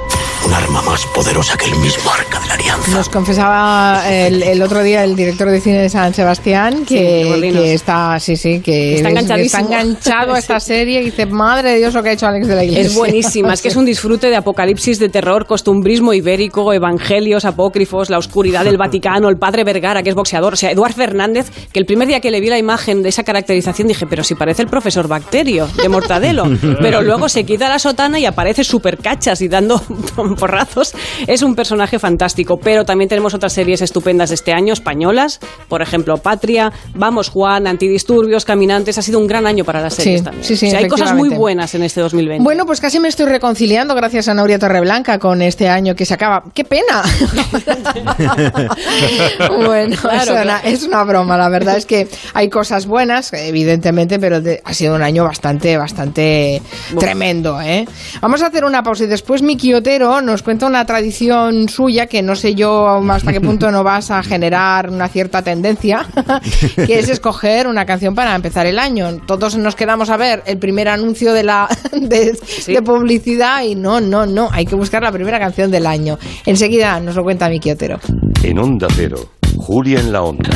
[0.46, 2.92] un arma más poderosa que el mismo arca de la alianza.
[2.92, 8.20] Nos confesaba el, el otro día el director de cine de San Sebastián que, está,
[8.20, 12.04] sí, sí, que Está está enganchado a esta serie y dice, madre de Dios lo
[12.04, 12.86] que ha hecho Alex de la Iglesia.
[12.88, 18.10] Es buenísima, es que es un disfrute de apocalipsis, de terror, costumbrismo ibérico, evangelios apócrifos,
[18.10, 21.80] la oscuridad del Vaticano, el padre Vergara, que es boxeador, o sea, Eduard Fernández, que
[21.80, 24.62] el primer día que le vi la imagen de esa caracterización dije, pero si parece
[24.62, 26.46] el profesor Bacterio de Mortadelo,
[26.82, 29.82] pero luego se quita la sotana y aparece súper cachas y dando
[30.36, 30.94] porrazos.
[31.28, 35.82] Es un personaje fantástico, pero también tenemos otras series estupendas de este año, españolas, por
[35.82, 40.24] ejemplo, Patria, Vamos Juan, Antidisturbios, Caminantes, ha sido un gran año para las series Sí,
[40.26, 40.44] también.
[40.44, 42.44] sí, sí, O sea, hay cosas muy buenas en este 2020.
[42.44, 46.14] Bueno, pues casi me estoy reconciliando gracias a Nauria Torreblanca con este año que se
[46.14, 46.44] acaba.
[46.54, 47.04] ¡Qué pena!
[49.58, 50.68] bueno, Claro, es, una, claro.
[50.68, 51.38] es una broma.
[51.38, 55.78] La verdad es que hay cosas buenas, evidentemente, pero de- ha sido un año bastante,
[55.78, 56.62] bastante
[57.00, 57.62] tremendo.
[57.62, 57.86] ¿eh?
[58.22, 59.74] Vamos a hacer una pausa y después Miki
[60.24, 64.22] Nos cuenta una tradición suya que no sé yo hasta qué punto no vas a
[64.22, 66.06] generar una cierta tendencia,
[66.76, 69.18] que es escoger una canción para empezar el año.
[69.26, 74.02] Todos nos quedamos a ver el primer anuncio de la de, de publicidad y no,
[74.02, 76.20] no, no, hay que buscar la primera canción del año.
[76.46, 78.00] Enseguida nos lo cuenta Miki Otero.
[78.44, 80.50] En Onda Cero, Julia en la Onda.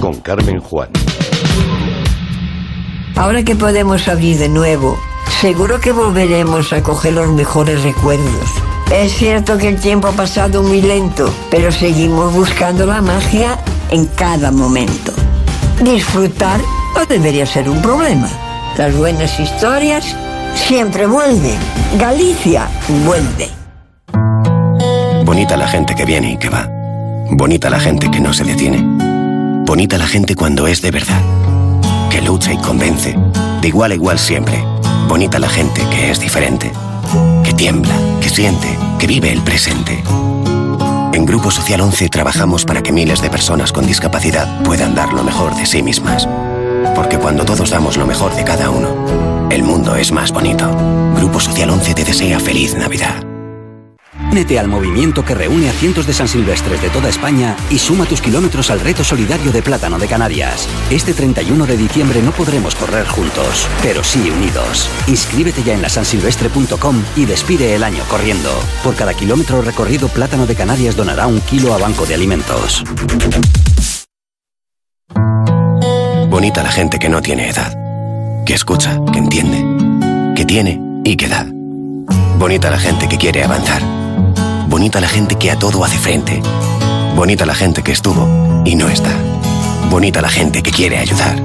[0.00, 0.88] Con Carmen Juan.
[3.16, 4.96] Ahora que podemos abrir de nuevo,
[5.30, 8.50] seguro que volveremos a coger los mejores recuerdos.
[8.90, 13.58] Es cierto que el tiempo ha pasado muy lento, pero seguimos buscando la magia
[13.90, 15.12] en cada momento.
[15.80, 16.60] Disfrutar
[16.94, 18.28] no debería ser un problema.
[18.76, 20.16] Las buenas historias
[20.54, 21.58] siempre vuelven.
[21.98, 22.68] Galicia
[23.04, 23.48] vuelve.
[25.24, 26.68] Bonita la gente que viene y que va.
[27.30, 28.82] Bonita la gente que no se detiene.
[29.64, 31.22] Bonita la gente cuando es de verdad.
[32.10, 33.16] Que lucha y convence.
[33.60, 34.62] De igual a igual siempre.
[35.10, 36.70] Bonita la gente que es diferente.
[37.42, 40.04] Que tiembla, que siente, que vive el presente.
[41.12, 45.24] En Grupo Social 11 trabajamos para que miles de personas con discapacidad puedan dar lo
[45.24, 46.28] mejor de sí mismas.
[46.94, 50.70] Porque cuando todos damos lo mejor de cada uno, el mundo es más bonito.
[51.16, 53.29] Grupo Social 11 te desea feliz Navidad.
[54.30, 58.06] Únete al movimiento que reúne a cientos de San Silvestres de toda España y suma
[58.06, 60.68] tus kilómetros al reto solidario de Plátano de Canarias.
[60.88, 64.88] Este 31 de diciembre no podremos correr juntos, pero sí unidos.
[65.08, 68.50] Inscríbete ya en la sansilvestre.com y despide el año corriendo.
[68.84, 72.84] Por cada kilómetro recorrido, Plátano de Canarias donará un kilo a Banco de Alimentos.
[76.28, 77.76] Bonita la gente que no tiene edad.
[78.46, 81.48] Que escucha, que entiende, que tiene y que da.
[82.38, 83.99] Bonita la gente que quiere avanzar.
[84.80, 86.40] Bonita la gente que a todo hace frente.
[87.14, 89.10] Bonita la gente que estuvo y no está.
[89.90, 91.36] Bonita la gente que quiere ayudar.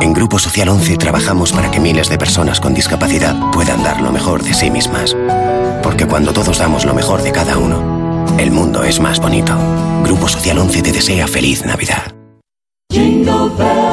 [0.00, 4.12] En Grupo Social 11 trabajamos para que miles de personas con discapacidad puedan dar lo
[4.12, 5.16] mejor de sí mismas.
[5.82, 9.58] Porque cuando todos damos lo mejor de cada uno, el mundo es más bonito.
[10.04, 12.21] Grupo Social 11 te desea feliz Navidad.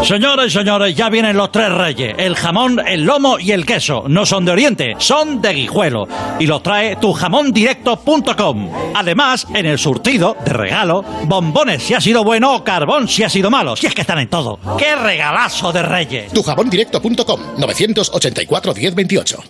[0.04, 2.16] Señoras y señores, ya vienen los tres reyes.
[2.18, 4.04] El jamón, el lomo y el queso.
[4.08, 6.08] No son de Oriente, son de Guijuelo.
[6.40, 8.72] Y los trae tujamondirecto.com.
[8.96, 13.30] Además, en el surtido, de regalo, bombones si ha sido bueno o carbón si ha
[13.30, 13.76] sido malo.
[13.76, 14.60] Si es que están en todo.
[14.78, 16.34] ¡Qué regalazo de reyes!
[16.34, 19.44] Tujamondirecto.com 984 1028.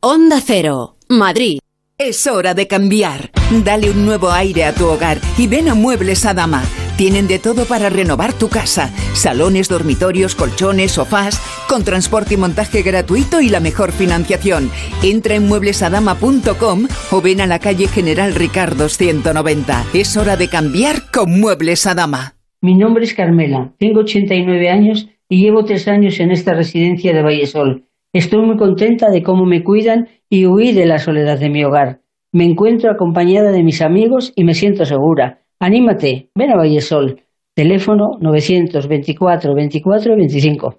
[0.00, 1.58] Onda Cero, Madrid.
[1.98, 3.30] Es hora de cambiar.
[3.64, 6.62] Dale un nuevo aire a tu hogar y ven a Muebles Adama.
[6.96, 8.88] Tienen de todo para renovar tu casa.
[9.14, 14.70] Salones, dormitorios, colchones, sofás, con transporte y montaje gratuito y la mejor financiación.
[15.02, 19.84] Entra en mueblesadama.com o ven a la calle General Ricardo 190.
[19.92, 22.36] Es hora de cambiar con Muebles Adama.
[22.62, 27.22] Mi nombre es Carmela, tengo 89 años y llevo tres años en esta residencia de
[27.22, 27.84] Vallesol.
[28.14, 32.00] Estoy muy contenta de cómo me cuidan y huí de la soledad de mi hogar.
[32.32, 35.42] Me encuentro acompañada de mis amigos y me siento segura.
[35.58, 37.22] Anímate, ven a Vallesol.
[37.54, 40.76] Teléfono 924 24 25.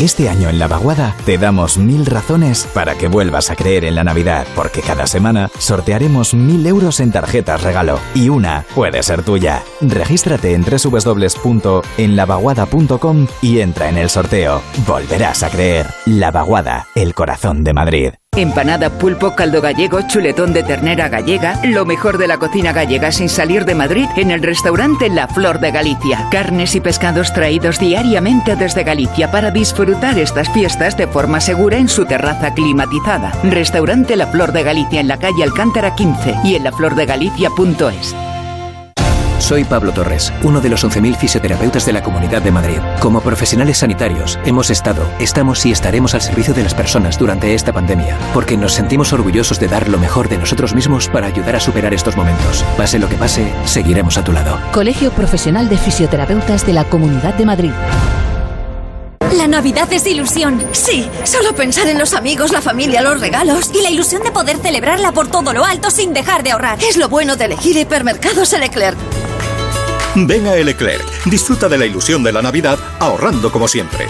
[0.00, 3.94] Este año en La Vaguada te damos mil razones para que vuelvas a creer en
[3.94, 9.22] la Navidad, porque cada semana sortearemos mil euros en tarjetas regalo y una puede ser
[9.22, 9.62] tuya.
[9.80, 14.60] Regístrate en www.enlavaguada.com y entra en el sorteo.
[14.86, 15.86] Volverás a creer.
[16.04, 18.10] La Vaguada, el corazón de Madrid.
[18.36, 23.30] Empanada, pulpo, caldo gallego, chuletón de ternera gallega, lo mejor de la cocina gallega sin
[23.30, 26.28] salir de Madrid en el restaurante La Flor de Galicia.
[26.30, 31.88] Carnes y pescados traídos diariamente desde Galicia para disfrutar estas fiestas de forma segura en
[31.88, 33.32] su terraza climatizada.
[33.42, 38.35] Restaurante La Flor de Galicia en la calle Alcántara 15 y en laflordegalicia.es.
[39.38, 42.78] Soy Pablo Torres, uno de los 11.000 fisioterapeutas de la Comunidad de Madrid.
[43.00, 47.72] Como profesionales sanitarios, hemos estado, estamos y estaremos al servicio de las personas durante esta
[47.72, 51.60] pandemia, porque nos sentimos orgullosos de dar lo mejor de nosotros mismos para ayudar a
[51.60, 52.64] superar estos momentos.
[52.76, 54.58] Pase lo que pase, seguiremos a tu lado.
[54.72, 57.72] Colegio Profesional de Fisioterapeutas de la Comunidad de Madrid.
[59.36, 60.64] La Navidad es ilusión.
[60.72, 64.56] Sí, solo pensar en los amigos, la familia, los regalos y la ilusión de poder
[64.58, 66.78] celebrarla por todo lo alto sin dejar de ahorrar.
[66.82, 68.96] Es lo bueno de elegir hipermercados Leclerc.
[70.18, 74.06] Ven a Leclerc, disfruta de la ilusión de la Navidad ahorrando como siempre.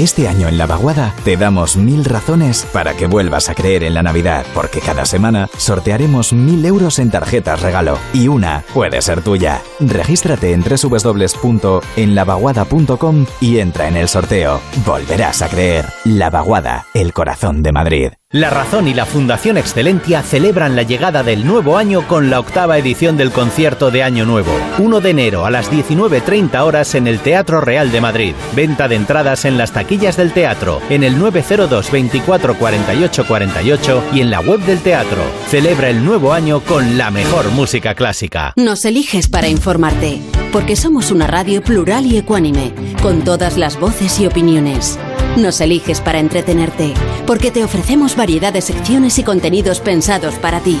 [0.00, 3.94] Este año en La Vaguada te damos mil razones para que vuelvas a creer en
[3.94, 9.22] la Navidad, porque cada semana sortearemos mil euros en tarjetas regalo y una puede ser
[9.22, 9.62] tuya.
[9.80, 14.60] Regístrate en www.enlavaguada.com y entra en el sorteo.
[14.84, 15.86] Volverás a creer.
[16.04, 18.10] La Vaguada, el corazón de Madrid.
[18.32, 22.76] La Razón y la Fundación Excelentia celebran la llegada del nuevo año con la octava
[22.76, 24.50] edición del concierto de Año Nuevo.
[24.78, 28.34] 1 de enero a las 19.30 horas en el Teatro Real de Madrid.
[28.56, 34.20] Venta de entradas en las taquillas del teatro, en el 902 24 48 48 y
[34.22, 35.22] en la web del teatro.
[35.48, 38.54] Celebra el nuevo año con la mejor música clásica.
[38.56, 44.18] Nos eliges para informarte, porque somos una radio plural y ecuánime, con todas las voces
[44.18, 44.98] y opiniones.
[45.36, 46.94] Nos eliges para entretenerte,
[47.26, 50.78] porque te ofrecemos variedad de secciones y contenidos pensados para ti.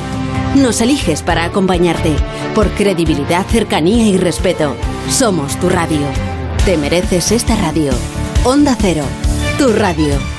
[0.54, 2.16] Nos eliges para acompañarte,
[2.54, 4.74] por credibilidad, cercanía y respeto.
[5.10, 6.06] Somos tu radio.
[6.64, 7.92] Te mereces esta radio.
[8.44, 9.04] Onda Cero,
[9.58, 10.35] tu radio.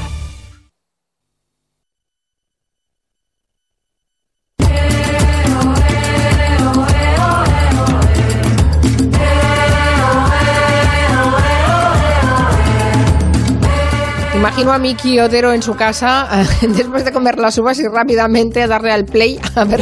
[14.57, 16.27] Imagino a Miki Otero en su casa
[16.61, 19.81] después de comer las uvas y rápidamente darle al play a ver,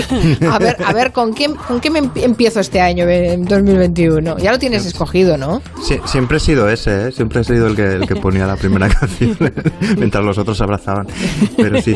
[0.51, 4.37] a ver, a ver con qué, con qué me empiezo este año, en 2021.
[4.37, 5.61] Ya lo tienes escogido, ¿no?
[6.03, 7.11] Siempre he sido ese, ¿eh?
[7.13, 9.37] siempre he sido el que, el que ponía la primera canción
[9.97, 11.07] mientras los otros se abrazaban.
[11.55, 11.95] Pero sí,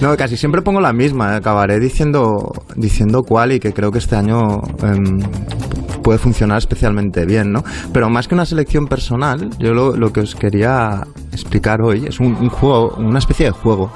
[0.00, 1.32] no, casi siempre pongo la misma.
[1.32, 1.36] ¿eh?
[1.38, 5.18] Acabaré diciendo, diciendo cuál y que creo que este año em,
[6.02, 7.64] puede funcionar especialmente bien, ¿no?
[7.92, 12.48] Pero más que una selección personal, yo lo, que os quería explicar hoy es un,
[12.48, 13.92] juego, una especie de juego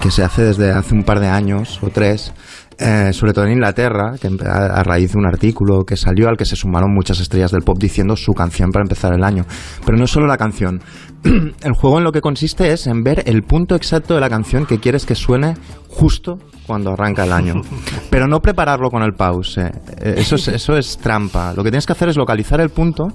[0.00, 2.32] que se hace desde hace un par de años o tres.
[2.80, 6.44] Eh, sobre todo en Inglaterra, que a, raíz de un artículo que salió al que
[6.44, 9.44] se sumaron muchas estrellas del pop diciendo su canción para empezar el año.
[9.84, 10.80] Pero no solo la canción.
[11.62, 14.66] el juego en lo que consiste es en ver el punto exacto de la canción
[14.66, 15.54] que quieres que suene
[15.88, 17.54] justo cuando arranca el año.
[18.10, 19.58] Pero no prepararlo con el pause.
[19.58, 21.52] Eh, Eso es, eso es trampa.
[21.54, 23.08] Lo que tienes que hacer es localizar el punto,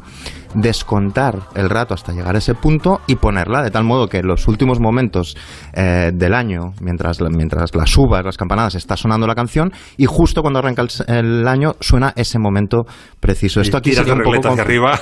[0.56, 4.48] descontar el rato hasta llegar a ese punto y ponerla de tal modo que los
[4.48, 5.38] últimos momentos
[5.74, 10.42] eh, del año, mientras, mientras las uvas, las campanadas, está sonando la canción y justo
[10.42, 12.86] cuando arranca el, el año suena ese momento
[13.20, 13.62] preciso.
[13.62, 15.00] Esto aquí sería un poco hacia arriba.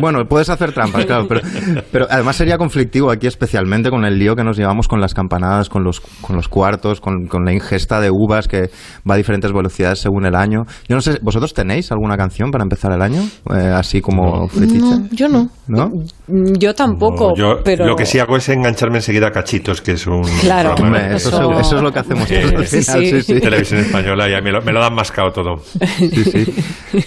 [0.00, 1.40] Bueno, puedes hacer trampas, claro, pero,
[1.94, 5.68] pero además sería conflictivo aquí especialmente con el lío que nos llevamos con las campanadas,
[5.68, 8.70] con los, con los cuartos, con, con la ingesta de uvas que
[9.08, 10.64] va a diferentes velocidades según el año.
[10.88, 13.22] Yo no sé, ¿vosotros tenéis alguna canción para empezar el año?
[13.48, 14.80] Eh, así como fetiche.
[14.80, 15.48] No, yo no.
[15.68, 15.90] ¿No?
[16.28, 17.86] Mm, Yo tampoco, No, yo pero...
[17.86, 21.28] lo que sí hago es engancharme enseguida a cachitos, que es un Claro, programa eso,
[21.28, 23.10] eso- eso es lo que hacemos todos al Sí, final, sí.
[23.10, 23.40] sí, sí.
[23.40, 25.56] televisión española y a mí me lo, me lo dan mascado todo.
[25.98, 26.54] Sí, sí.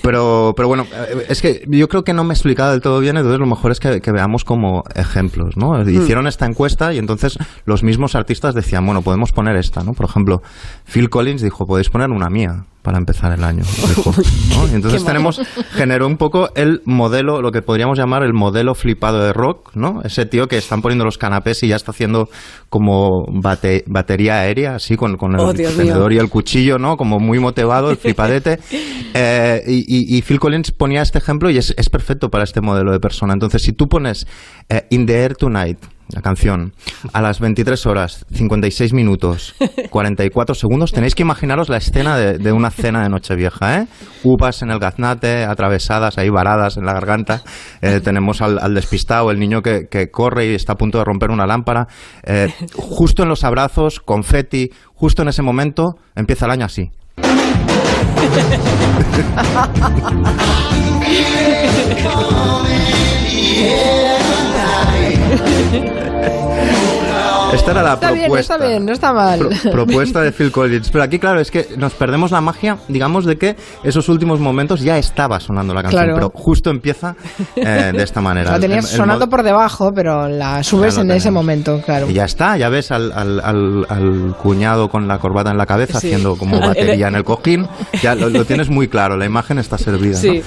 [0.02, 3.00] Pero, pero bueno, eh, es que yo creo que no me he explicado del todo
[3.00, 5.82] bien, entonces lo mejor es que, que veamos como ejemplos, ¿no?
[5.90, 9.94] Hicieron esta encuesta y entonces los mismos artistas decían, bueno, podemos poner esta, ¿no?
[9.94, 10.42] Por ejemplo,
[10.86, 13.64] Phil Collins dijo, podéis poner una mía para empezar el año.
[13.88, 14.14] dijo,
[14.74, 15.42] entonces tenemos,
[15.74, 20.02] generó un poco el modelo, lo que podríamos llamar el modelo flipado de rock, ¿no?
[20.04, 22.30] Ese tío que están poniendo los canapés y ya está haciendo
[22.70, 26.98] como bate- batería aérea, así, con, con el Oh, tenedor y el cuchillo, ¿no?
[26.98, 28.60] Como muy motivado, el flipadete.
[29.14, 32.62] Eh, y, y- y Phil Collins ponía este ejemplo y es, es perfecto para este
[32.62, 33.34] modelo de persona.
[33.34, 34.28] Entonces, si tú pones
[34.70, 36.74] eh, In the Air Tonight, la canción,
[37.14, 39.56] a las 23 horas, 56 minutos,
[39.90, 43.88] 44 segundos, tenéis que imaginaros la escena de, de una cena de Nochevieja, ¿eh?
[44.24, 47.44] Uvas en el gaznate, atravesadas, ahí varadas en la garganta.
[47.82, 51.04] Eh, tenemos al, al despistado, el niño que, que corre y está a punto de
[51.04, 51.88] romper una lámpara.
[52.24, 56.90] Eh, justo en los abrazos, confeti, justo en ese momento, empieza el año así.
[65.38, 66.08] Yeah.
[67.54, 68.56] Esta era la Está bien, propuesta.
[68.56, 69.40] está bien, no está mal.
[69.40, 70.90] Pro- propuesta de Phil Collins.
[70.90, 74.82] Pero aquí, claro, es que nos perdemos la magia, digamos, de que esos últimos momentos
[74.82, 76.16] ya estaba sonando la canción, Claro.
[76.16, 77.16] pero justo empieza
[77.56, 78.52] eh, de esta manera.
[78.58, 82.10] La tenías el- el sonando por debajo, pero la subes en ese momento, claro.
[82.10, 85.66] Y ya está, ya ves al, al- al- al cuñado con la corbata en la
[85.66, 86.08] cabeza Sí.
[86.08, 87.68] haciendo como batería en el cojín.
[88.02, 90.16] Ya lo, lo tienes muy claro, la imagen está servida.
[90.16, 90.22] ¿no?
[90.22, 90.42] Sí.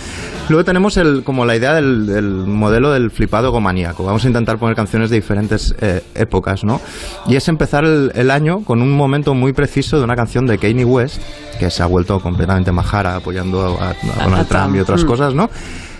[0.49, 4.05] Luego tenemos el, como la idea del, del modelo del flipado gomaníaco.
[4.05, 6.81] Vamos a intentar poner canciones de diferentes eh, épocas, ¿no?
[7.27, 10.59] Y es empezar el, el año con un momento muy preciso de una canción de
[10.59, 11.21] Kanye West,
[11.59, 15.07] que se ha vuelto completamente majara apoyando a, a Donald Trump y otras Mm.
[15.07, 15.49] cosas, ¿no?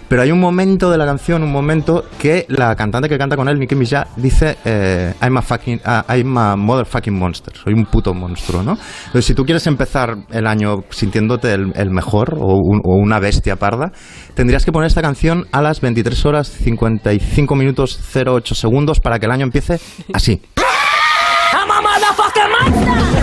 [0.09, 3.49] Pero hay un momento de la canción, un momento que la cantante que canta con
[3.49, 7.85] él, Nicki Minaj, dice eh, I'm a fucking, ah, I'm a motherfucking monster, soy un
[7.87, 8.73] puto monstruo, ¿no?
[8.73, 13.21] Entonces, si tú quieres empezar el año sintiéndote el, el mejor o, un- o una
[13.21, 13.93] bestia parda,
[14.35, 19.27] tendrías que poner esta canción a las 23 horas 55 minutos 08 segundos para que
[19.27, 19.79] el año empiece
[20.13, 20.43] así.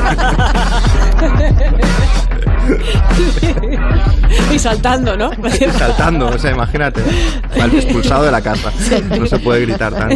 [0.07, 1.86] Ha ha ha ha!
[4.53, 5.31] y saltando, ¿no?
[5.77, 7.01] saltando, o sea, imagínate,
[7.61, 8.71] al expulsado de la casa.
[9.17, 10.15] No se puede gritar tanto.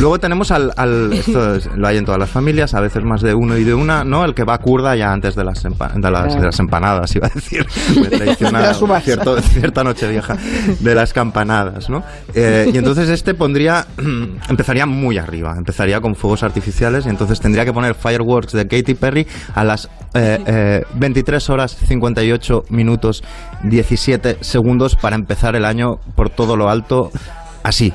[0.00, 3.20] Luego tenemos al, al- esto es- lo hay en todas las familias, a veces más
[3.22, 4.24] de uno y de una, ¿no?
[4.24, 7.26] El que va kurda ya antes de las, empa- de las, de las empanadas, iba
[7.28, 7.66] a decir.
[8.10, 10.36] Traiciona cierto- cierta noche vieja,
[10.80, 12.02] de las campanadas, ¿no?
[12.34, 13.86] Eh, y entonces este pondría,
[14.48, 18.94] empezaría muy arriba, empezaría con fuegos artificiales y entonces tendría que poner Fireworks de Katy
[18.94, 23.22] Perry a las eh, eh, 23 horas 58 minutos
[23.64, 27.10] 17 segundos para empezar el año por todo lo alto,
[27.62, 27.92] así.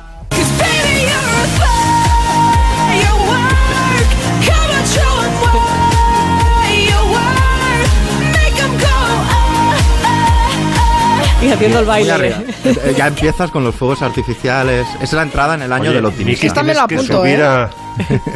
[11.47, 12.11] Y haciendo el Muy baile.
[12.11, 12.37] arriba.
[12.65, 14.85] Eh, eh, Ya empiezas con los fuegos artificiales.
[15.01, 16.47] Es la entrada en el año Oye, del Miki, optimista.
[16.47, 17.43] Esta me tienes la que apunto, subir ¿eh?
[17.43, 17.69] a-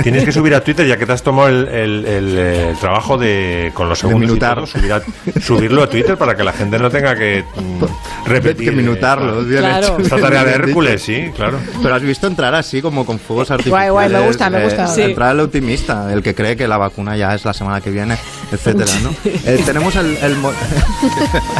[0.02, 3.16] Tienes que subir a Twitter, ya que te has tomado el, el- el, eh, trabajo
[3.16, 4.56] de con los segundos minutar.
[4.56, 5.04] todo, subir a-
[5.40, 8.70] subirlo a Twitter para que la gente no tenga que mm, repetir.
[8.72, 9.86] que minutarlo, eh, bien Claro.
[9.86, 9.98] hecho.
[10.00, 10.52] Esta tarea de.
[10.54, 11.60] Hércules, sí, claro.
[11.80, 13.92] Pero has visto entrar así como con fuegos Guay, artificiales.
[13.92, 14.88] guay, me gusta, me eh, gusta.
[14.88, 15.02] Sí.
[15.04, 18.18] Entrar el optimista, el que cree que la vacuna ya es la semana que viene,
[18.52, 19.14] etcétera, ¿no?
[19.26, 20.52] Eh, tenemos el, el mo-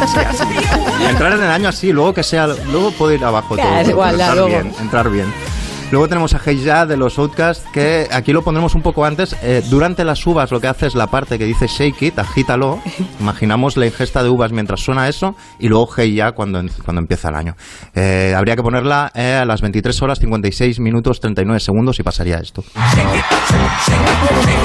[0.00, 0.44] Así, así.
[1.08, 3.66] entrar en el año así, luego que sea, luego puede ir abajo todo.
[3.66, 4.48] es pero igual, ya, entrar luego.
[4.48, 5.34] bien, entrar bien.
[5.92, 9.36] Luego tenemos a Hey Ya de los Outcasts, que aquí lo pondremos un poco antes.
[9.42, 12.80] Eh, durante las uvas lo que hace es la parte que dice shake it, agítalo.
[13.20, 17.28] Imaginamos la ingesta de uvas mientras suena eso y luego Hey Ya cuando, cuando empieza
[17.28, 17.56] el año.
[17.94, 22.38] Eh, habría que ponerla eh, a las 23 horas 56 minutos 39 segundos y pasaría
[22.38, 22.64] esto.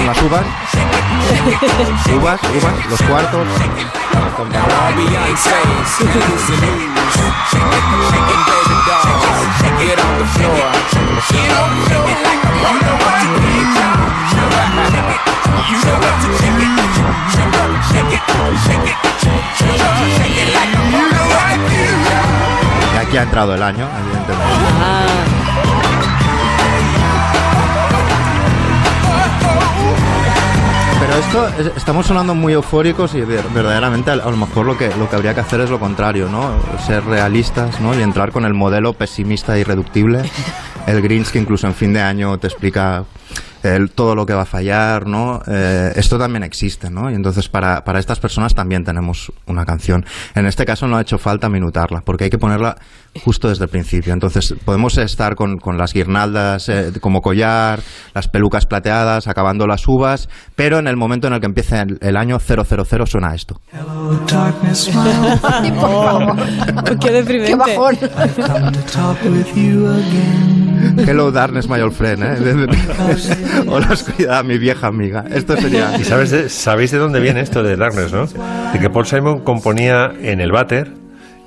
[0.06, 0.46] Las uvas,
[2.16, 3.48] uvas, uvas, los cuartos.
[22.94, 24.46] Y aquí ha entrado el año, evidentemente.
[24.60, 25.37] Pero
[31.20, 35.10] esto, es- estamos sonando muy eufóricos y ver- verdaderamente a lo mejor lo que, lo
[35.10, 36.52] que habría que hacer es lo contrario, ¿no?
[36.86, 37.98] Ser realistas, ¿no?
[37.98, 40.22] Y entrar con el modelo pesimista e irreductible.
[40.88, 43.04] El Grinch que incluso en fin de año te explica
[43.64, 45.42] el- todo lo que va a fallar, ¿no?
[45.48, 47.10] Eh, esto también existe, ¿no?
[47.12, 50.06] Y entonces para, para estas personas también tenemos una canción.
[50.36, 52.76] En este caso no ha hecho falta minutarla, porque hay que ponerla
[53.24, 54.14] justo desde el principio.
[54.14, 57.80] Entonces podemos estar con, con las guirnaldas eh, como collar,
[58.14, 61.98] las pelucas plateadas, acabando las uvas, pero en el momento en el que empiece el,
[62.02, 62.66] el año 000
[63.06, 63.60] suena esto.
[63.74, 67.00] Ay, por favor.
[67.00, 67.52] Qué deprimente.
[67.52, 67.98] Qué bajón.
[71.08, 72.38] Hello darkness my old friend, ¿eh?
[73.68, 75.26] Hola oscuridad, mi vieja amiga.
[75.34, 75.98] Esto sería...
[76.00, 78.26] ¿Y sabes de- sabéis de dónde viene esto de Darkness, no?
[78.74, 80.92] De que Paul Simon componía en el váter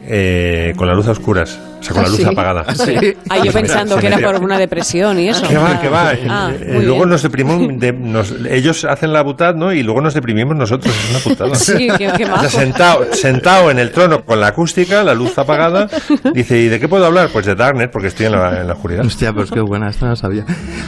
[0.03, 2.25] eh, con la luz a oscuras, o sea, con la ¿Ah, luz sí?
[2.25, 2.65] apagada.
[2.67, 2.95] ¿Ah, sí?
[3.29, 5.47] Ah, yo pensando que era por una depresión y eso.
[5.49, 6.13] Que va, que va.
[6.29, 7.09] Ah, Eh, muy luego bien.
[7.11, 9.73] nos deprimimos, de- nos- ellos hacen la butad, ¿no?
[9.73, 11.55] Y luego nos deprimimos nosotros, es una putada.
[11.61, 12.49] Sí, qué- qué O sea, majo.
[12.49, 15.89] sentado, sentado en el trono con la acústica, la luz apagada,
[16.35, 17.29] dice, ¿y de qué puedo hablar?
[17.33, 19.05] Pues de Darknet, porque estoy en la, en la oscuridad.
[19.05, 20.45] Hostia, pues qué buena, esta no sabía.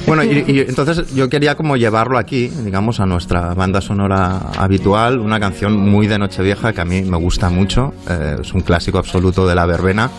[0.07, 5.19] Bueno, y, y entonces yo quería como llevarlo aquí, digamos, a nuestra banda sonora habitual,
[5.21, 8.99] una canción muy de Nochevieja que a mí me gusta mucho, eh, es un clásico
[8.99, 10.11] absoluto de la verbena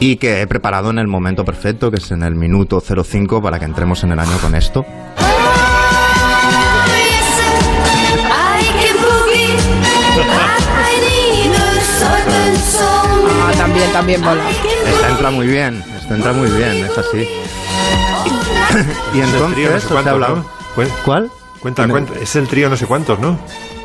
[0.00, 3.58] y que he preparado en el momento perfecto, que es en el minuto 05 para
[3.58, 4.84] que entremos en el año con esto.
[12.22, 14.42] Ah, también, también mola.
[14.86, 17.28] Esta entra muy bien, esta entra muy bien, es así.
[19.14, 19.84] Y, y entonces.
[20.76, 21.30] Cuen- ¿Cuál?
[21.60, 22.12] Cuenta, cuenta.
[22.20, 23.36] Es el trío no sé cuántos, ¿no?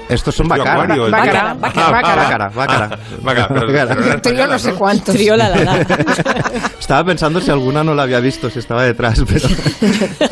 [0.09, 0.85] Estos son Bacara.
[1.09, 5.15] Bacara, Bacara, Bacara, Bacara, Trío no sé cuántos.
[5.15, 5.75] Trío la la.
[6.79, 9.47] Estaba pensando si alguna no la había visto, si estaba detrás, pero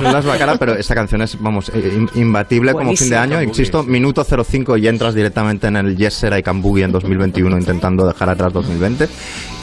[0.01, 3.41] no las Bacara, pero esta canción es, vamos, eh, im- imbatible como fin de año.
[3.41, 7.57] Insisto, minuto 05 y entras directamente en el Yes Sir I Can Boogie en 2021
[7.57, 9.09] intentando dejar atrás 2020.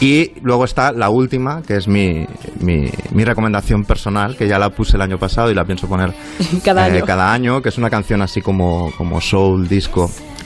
[0.00, 2.26] Y luego está la última, que es mi,
[2.60, 6.12] mi, mi recomendación personal, que ya la puse el año pasado y la pienso poner
[6.64, 7.04] Cada eh, año.
[7.04, 9.99] cada año, que es una canción así como, como soul disco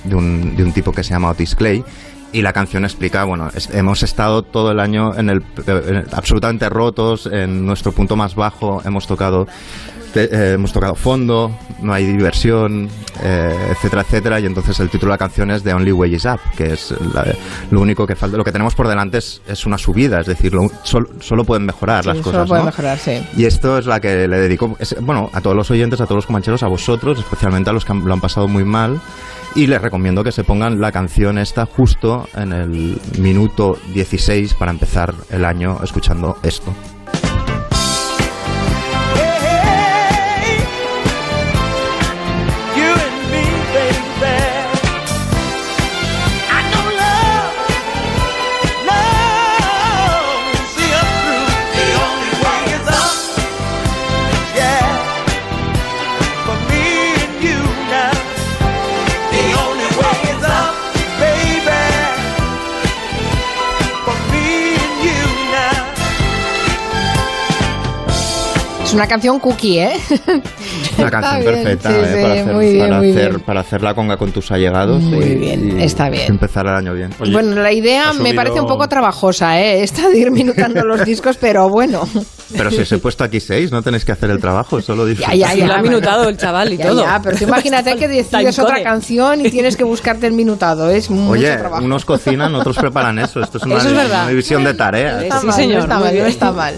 [0.05, 1.84] de un, de un tipo que se llama Otis Clay.
[2.32, 6.07] Y la canción explica, bueno, es- hemos estado todo el año en el, en el-
[6.12, 9.46] absolutamente rotos, en nuestro punto más bajo, hemos tocado
[10.12, 11.50] te- eh, hemos tocado fondo,
[11.82, 12.88] no hay diversión,
[13.20, 14.38] eh, etcétera, etcétera.
[14.38, 16.94] Y entonces el título de la canción es The Only Way Is Up, que es
[17.12, 17.26] la-
[17.72, 18.36] lo único que falta.
[18.36, 21.66] Lo que tenemos por delante es, es una subida, es decir, lo- sol- solo pueden
[21.66, 22.32] mejorar las cosas.
[22.32, 22.66] solo puede ¿no?
[22.66, 23.26] mejorar, sí.
[23.36, 26.18] Y esto es la que le dedico, es- bueno, a todos los oyentes, a todos
[26.18, 29.00] los comancheros, a vosotros, especialmente a los que han- lo han pasado muy mal.
[29.57, 34.72] Y les recomiendo que se pongan la canción esta justo en el minuto 16 para
[34.72, 36.74] empezar el año escuchando esto.
[68.95, 70.01] Una canción cookie, ¿eh?
[70.99, 72.05] Una canción bien, perfecta sí, ¿eh?
[72.14, 75.03] sí, para, hacer, bien, para, hacer, para hacer la conga con tus allegados.
[75.03, 76.24] Muy y- bien, y está bien.
[76.32, 77.11] Empezar el año bien.
[77.32, 79.82] bueno, la idea ha me subido- parece un poco trabajosa, ¿eh?
[79.82, 82.07] Esta de ir minutando los discos, pero bueno.
[82.57, 85.34] Pero si os he puesto aquí seis, no tenéis que hacer el trabajo, solo disfrutar.
[85.34, 85.66] Ya, ya, ya.
[85.66, 87.03] Lo ha minutado el chaval y Ya, todo.
[87.03, 90.90] ya, pero tú imagínate que decides otra canción y tienes que buscarte el minutado.
[90.90, 91.84] Es mucho Oye, trabajo.
[91.84, 93.40] unos cocinan, otros preparan eso.
[93.40, 94.20] Esto es una, Eso es verdad.
[94.22, 95.22] una división de tareas.
[95.24, 96.74] está Sí, mal, señor, no está mal, no está mal.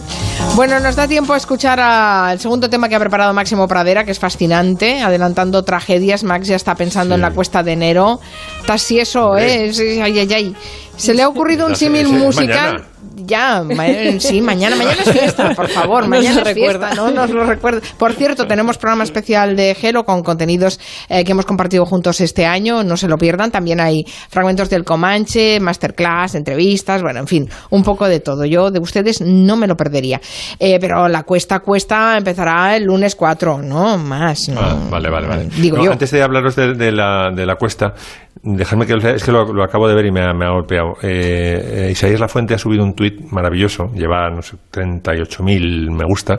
[0.54, 4.04] Bueno, nos da tiempo a escuchar a- el segundo tema que ha preparado Máximo Pradera,
[4.06, 6.24] que es fascinante, adelantando tragedias.
[6.24, 8.20] Max ya está pensando en la cuesta de enero.
[8.66, 9.70] Está si eso, ¿eh?
[10.02, 10.56] Ay, ay, ay.
[10.96, 12.48] Se le ha ocurrido un símil musical.
[12.72, 12.84] mañana.
[13.18, 13.86] Ya, ma-
[14.18, 16.94] sí, mañana, mañana es fiesta, por favor, mañana es fiesta, recuerda.
[16.94, 17.80] no nos lo recuerda.
[17.98, 22.44] Por cierto, tenemos programa especial de Gelo con contenidos eh, que hemos compartido juntos este
[22.44, 23.50] año, no se lo pierdan.
[23.52, 28.44] También hay fragmentos del Comanche, masterclass, entrevistas, bueno, en fin, un poco de todo.
[28.44, 30.20] Yo de ustedes no me lo perdería.
[30.58, 34.48] Eh, pero la cuesta cuesta empezará el lunes 4, no más.
[34.48, 34.60] No.
[34.60, 35.48] Ah, vale, vale, vale.
[35.56, 35.92] Digo No, yo.
[35.92, 37.94] Antes de hablaros de, de la, de la cuesta,
[38.42, 40.94] dejadme que es que lo, lo acabo de ver y me ha, me ha golpeado.
[41.02, 46.38] Eh, eh, Isaías Lafuente ha subido un tuit maravilloso, lleva, no sé, 38.000 me gusta.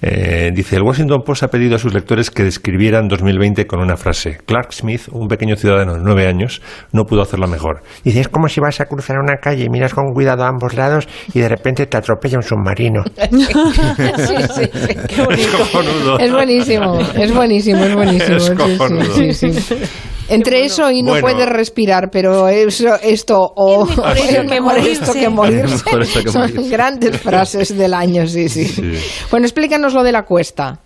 [0.00, 3.96] Eh, dice, el Washington Post ha pedido a sus lectores que describieran 2020 con una
[3.96, 4.38] frase.
[4.46, 6.62] Clark Smith, un pequeño ciudadano de nueve años,
[6.92, 7.82] no pudo hacerla mejor.
[8.04, 10.74] Dice, es como si vas a cruzar una calle y miras con cuidado a ambos
[10.74, 13.02] lados y de repente te atropella un submarino.
[14.18, 14.70] Sí, sí, sí.
[16.20, 18.36] Es buenísimo, es buenísimo, es buenísimo.
[18.36, 19.76] Es sí, sí, sí.
[20.28, 21.26] Entre eso y no Bueno.
[21.26, 25.20] puedes respirar, pero eso, esto o mejor es eso que mejor esto morirse.
[25.20, 28.94] que morirse son grandes frases del año, sí, sí, Sí.
[29.30, 30.80] Bueno, explícanos lo de la cuesta.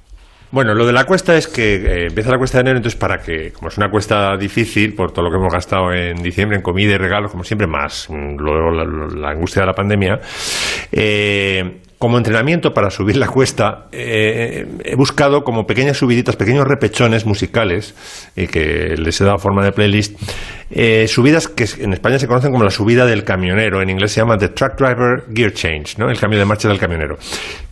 [0.51, 3.23] Bueno, lo de la cuesta es que eh, empieza la cuesta de enero, entonces para
[3.23, 6.63] que, como es una cuesta difícil, por todo lo que hemos gastado en diciembre, en
[6.63, 8.85] comida y regalos, como siempre, más mm, luego la,
[9.19, 10.21] la angustia de la pandemia,
[10.93, 17.27] eh, como entrenamiento para subir la cuesta, eh, he buscado como pequeñas subiditas, pequeños repechones
[17.27, 17.95] musicales,
[18.35, 20.19] eh, que les he dado forma de playlist,
[20.75, 24.21] eh, subidas que en España se conocen como la subida del camionero, en inglés se
[24.21, 26.11] llama The Truck Driver Gear Change, ¿no?
[26.11, 27.17] el cambio de marcha del camionero,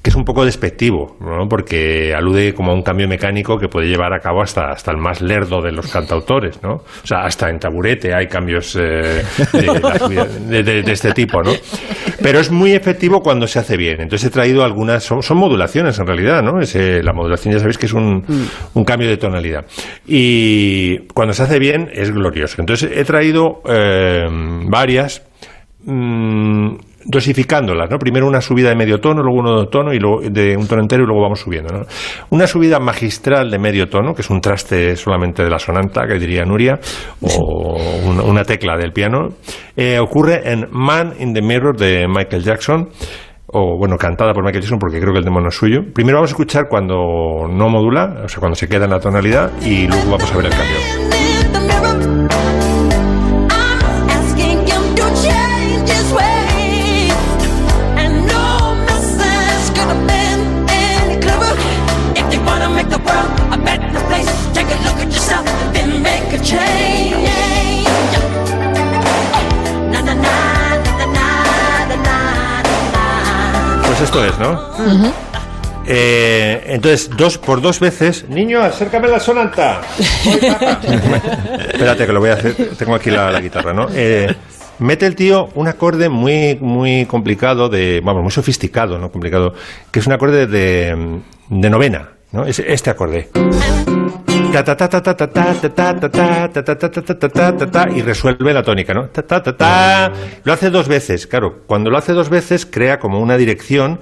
[0.02, 1.48] que es un poco despectivo, ¿no?
[1.48, 4.98] porque alude como a un cambio mecánico que puede llevar a cabo hasta, hasta el
[4.98, 6.74] más lerdo de los cantautores, ¿no?
[6.74, 9.24] o sea, hasta en taburete hay cambios eh,
[10.46, 11.52] de, de este tipo, ¿no?
[12.22, 15.98] pero es muy efectivo cuando se hace bien, entonces he traído algunas, son, son modulaciones
[15.98, 16.60] en realidad, ¿no?
[16.60, 18.24] Es, eh, la modulación ya sabéis que es un,
[18.74, 19.64] un cambio de tonalidad.
[20.06, 22.56] Y cuando se hace bien es glorioso.
[22.60, 24.26] Entonces he traído eh,
[24.68, 25.22] varias
[25.84, 27.98] mm, dosificándolas, ¿no?
[27.98, 30.82] Primero una subida de medio tono, luego uno de tono y luego de un tono
[30.82, 31.86] entero y luego vamos subiendo, ¿no?
[32.30, 36.18] Una subida magistral de medio tono, que es un traste solamente de la sonanta, que
[36.18, 36.78] diría Nuria,
[37.22, 39.28] o una, una tecla del piano,
[39.76, 42.88] eh, ocurre en Man in the Mirror de Michael Jackson
[43.52, 45.82] o bueno, cantada por Michael Jackson porque creo que el demo no es suyo.
[45.92, 49.50] Primero vamos a escuchar cuando no modula, o sea, cuando se queda en la tonalidad
[49.62, 51.19] y luego vamos a ver el cambio.
[74.10, 75.12] Esto es, ¿no?
[75.86, 78.28] Eh, entonces, dos por dos veces.
[78.28, 79.82] Niño, acércame la papá.
[81.72, 82.54] Espérate, que lo voy a hacer.
[82.76, 83.86] Tengo aquí la, la guitarra, ¿no?
[83.94, 84.34] Eh,
[84.80, 89.12] mete el tío un acorde muy, muy complicado, de, vamos, muy sofisticado, ¿no?
[89.12, 89.54] Complicado,
[89.92, 92.44] que es un acorde de, de novena, ¿no?
[92.46, 93.28] Es este acorde.
[97.94, 99.04] Y resuelve la tónica, ¿no?
[100.44, 101.62] Lo hace dos veces, claro.
[101.66, 104.00] Cuando lo hace dos veces, crea como una dirección.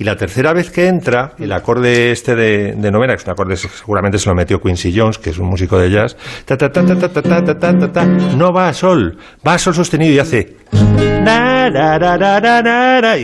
[0.00, 3.32] Y la tercera vez que entra, el acorde este de, de novena, que es un
[3.32, 6.56] acorde que seguramente se lo metió Quincy Jones, que es un músico de jazz, ta,
[6.56, 10.56] ta, ta, no va a sol, va a sol sostenido y hace...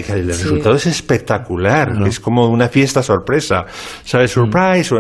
[0.07, 3.65] Y el resultado es espectacular, es como una fiesta sorpresa,
[4.05, 4.31] ¿sabes?
[4.33, 4.95] Surprise,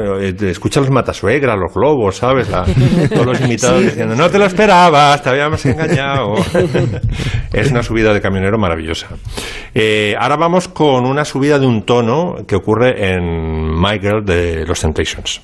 [0.49, 2.49] escucha los matasuegras, los globos, ¿sabes?
[2.49, 2.64] La,
[3.11, 6.37] todos los invitados diciendo, no te lo esperabas, te habíamos engañado.
[7.53, 9.09] es una subida de camionero maravillosa.
[10.18, 14.81] Ahora vamos con una subida de un tono que ocurre en My Girl de los
[14.81, 15.41] Temptations.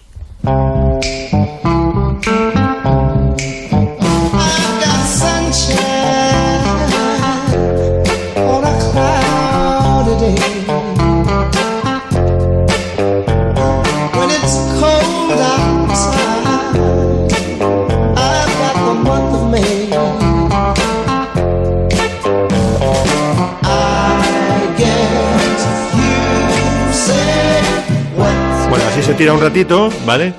[29.13, 30.33] Se tira un ratito, ¿vale?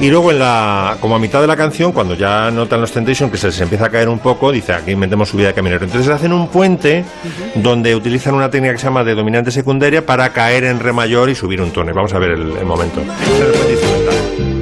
[0.00, 3.28] Y luego en la, como a mitad de la canción, cuando ya notan los Temptation
[3.28, 5.84] que se les empieza a caer un poco, dice aquí metemos subida de camionero.
[5.84, 7.04] Entonces hacen un puente
[7.56, 11.28] donde utilizan una técnica que se llama de dominante secundaria para caer en re mayor
[11.28, 11.92] y subir un tono.
[11.92, 13.00] Vamos a ver el, el momento.
[13.00, 14.59] Este es el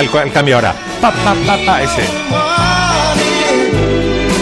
[0.00, 0.74] El, cambio ahora.
[1.00, 2.02] Pa, pa, ese.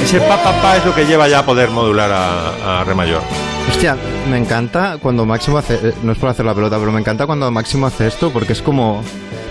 [0.02, 2.94] Ese pa, pa, pa es lo que lleva ya a poder modular a, a re
[2.94, 3.22] mayor.
[3.68, 3.96] Hostia,
[4.30, 5.74] me encanta cuando Máximo hace.
[5.82, 8.52] eh, No es por hacer la pelota, pero me encanta cuando Máximo hace esto porque
[8.52, 9.02] es como.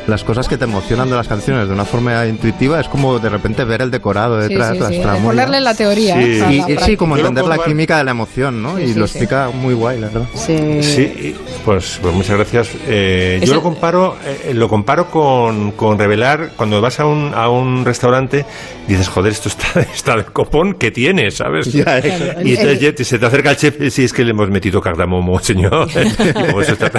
[0.06, 3.30] Las cosas que te emocionan de las canciones de una forma intuitiva es como de
[3.30, 5.26] repente ver el decorado Sí, detrás, sí, las sí, de tramoyas.
[5.46, 6.38] ponerle la teoría, Sí, ¿eh?
[6.40, 6.98] la y- sí, práctica.
[6.98, 8.76] como entender la química de la emoción, ¿no?
[8.78, 9.18] Sí, y sí, lo sí.
[9.20, 10.28] explica muy guay, la verdad.
[10.36, 10.84] Sí.
[10.84, 12.70] Sí, pues, pues muchas gracias.
[12.88, 17.32] Eh, yo el- lo comparo, eh, lo comparo con, con revelar cuando vas a un,
[17.34, 18.46] a un restaurante,
[18.90, 21.72] dices, joder, esto está, está del copón que tiene, ¿sabes?
[21.72, 22.00] Ya,
[22.44, 24.82] y entonces ya se te acerca el chef y si es que le hemos metido
[24.82, 25.88] cardamomo, señor.
[26.20, 26.92] Y como eso está-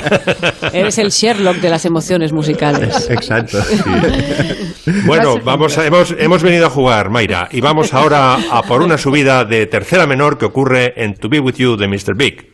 [0.73, 2.94] Eres el Sherlock de las emociones musicales.
[3.11, 3.59] Exacto.
[5.07, 8.99] Bueno, vamos a- hemos, hemos venido a jugar, Mayra, y vamos ahora a por una
[8.99, 12.15] subida de tercera menor que ocurre en To Be With You de Mr.
[12.15, 12.53] Big.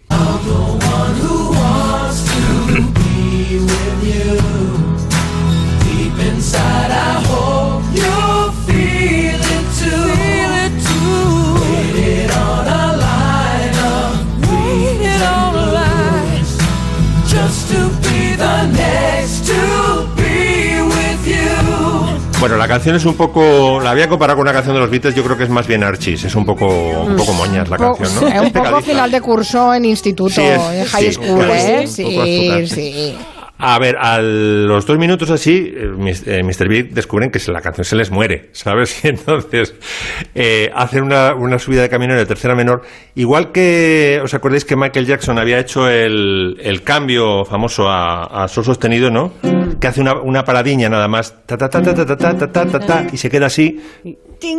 [22.71, 23.81] Canción es un poco.
[23.83, 25.83] La había comparado con una canción de los Beatles, yo creo que es más bien
[25.85, 26.25] Archis.
[26.25, 28.29] Es un poco, un poco moñas la canción, ¿no?
[28.29, 31.55] eh, un poco final de curso en instituto, Sí, es- en high sí, school, claro,
[31.55, 31.87] ¿eh?
[31.87, 33.17] sí, Sí.
[33.63, 36.67] A ver, a los dos minutos así, eh, mis- eh, Mr.
[36.67, 39.05] Big descubren que la canción se les muere, ¿sabes?
[39.05, 39.75] Y entonces
[40.35, 42.81] eh, hacen una, una subida de camino de tercera menor.
[43.17, 48.49] Igual que, ¿os acordáis que Michael Jackson había hecho el, el cambio famoso a, a
[48.49, 49.35] sol sostenido, ¿no?
[49.81, 52.67] Que hace una, una paradiña nada más, ta, ta, ta, ta, ta, ta, ta, ta,
[52.67, 53.81] ta, ta, y se queda así,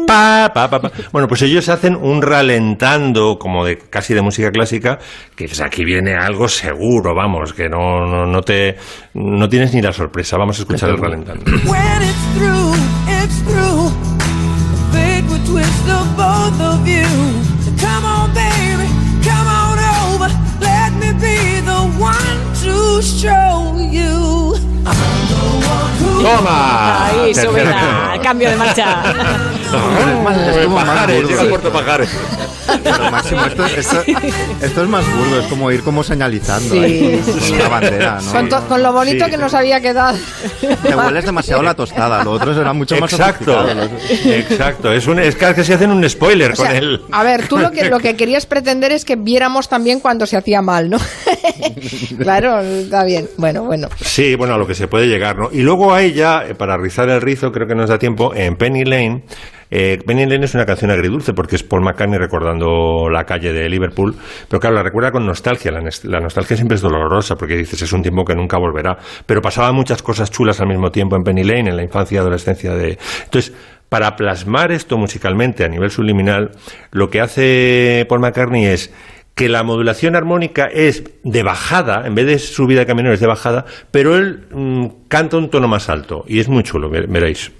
[0.07, 0.91] pa, pa, pa.
[1.11, 4.97] Bueno, pues ellos hacen un ralentando como de casi de música clásica,
[5.36, 8.78] que dices, aquí viene algo seguro, vamos, que no, no, no te
[9.13, 10.38] no tienes ni la sorpresa.
[10.38, 11.45] Vamos a escuchar el ralentando.
[11.45, 12.76] When it's through,
[13.07, 14.11] it's through.
[26.22, 27.05] ¡Toma!
[27.07, 29.03] Ahí, subida, cambio de marcha.
[30.74, 32.09] Pajares, llega Puerto Pajares.
[32.84, 34.03] Pero, Máximo, esto, esto-
[34.61, 38.32] esto es más burdo, es como ir como señalizando Sí, ahí, con una bandera, ¿no?
[38.32, 39.32] Con, to- con lo bonito Sí.
[39.32, 40.17] que nos había quedado.
[40.84, 43.65] Te hueles demasiado la tostada, lo otro será mucho más Exacto,
[44.26, 44.91] exacto.
[44.93, 47.01] Es, un, es que casi hacen un spoiler O con sea, él.
[47.11, 50.38] a ver, tú lo que, lo que querías pretender es que viéramos también cuando se
[50.38, 50.97] hacía mal, ¿no?
[52.19, 53.30] claro, está bien.
[53.38, 53.89] Bueno, bueno.
[54.03, 55.49] Sí, bueno, a lo que se puede llegar, ¿no?
[55.51, 58.55] Y luego hay ya, eh, para rizar el rizo, creo que nos da tiempo, en
[58.55, 59.24] Penny Lane.
[59.72, 63.67] Eh, Penny Lane es una canción agridulce porque es Paul McCartney recordando la calle de
[63.69, 64.15] Liverpool,
[64.49, 65.72] pero claro, la recuerda con nostalgia.
[65.72, 68.97] La, nostalgia siempre es dolorosa porque dices, es un tiempo que nunca volverá.
[69.26, 72.19] Pero pasaban muchas cosas chulas al mismo tiempo en Penny Lane, en la infancia y
[72.19, 72.97] adolescencia de...
[73.24, 73.53] Entonces,
[73.89, 76.51] para plasmar esto musicalmente a nivel subliminal,
[76.91, 78.93] lo que hace Paul McCartney es
[79.36, 83.28] que la modulación armónica es de bajada, en vez de subida de camino es de
[83.28, 87.51] bajada, pero él mm, canta un tono más alto y es muy chulo, ve- veréis.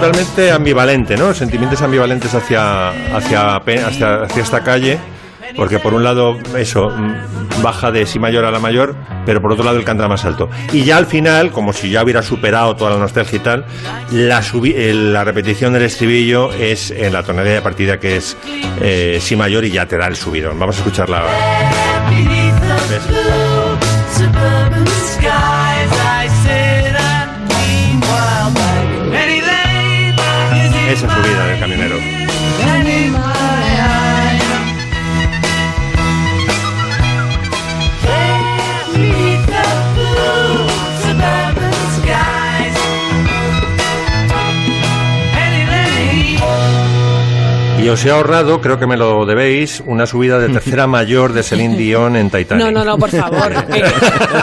[0.00, 1.34] Totalmente ambivalente, ¿no?
[1.34, 4.98] Sentimientos ambivalentes hacia, hacia, hacia, hacia esta calle,
[5.56, 8.94] porque por un lado, eso, mm, baja de si mayor a la mayor,
[9.26, 10.48] pero por otro lado el canta más alto.
[10.72, 13.64] Y ya al final, como si ya hubiera superado toda la nostalgia y tal,
[14.12, 18.36] la, subi- eh, la repetición del estribillo es en la tonalidad de partida que es
[18.80, 20.58] eh, si mayor y ya te da el subidón.
[20.58, 21.32] Vamos a escucharla ahora.
[30.98, 31.87] Esa subida del camionero.
[47.88, 51.42] Y os he ahorrado, creo que me lo debéis, una subida de tercera mayor de
[51.42, 52.62] Celine Dion en Titanic.
[52.66, 53.64] No, no, no, por favor.
[53.72, 53.82] que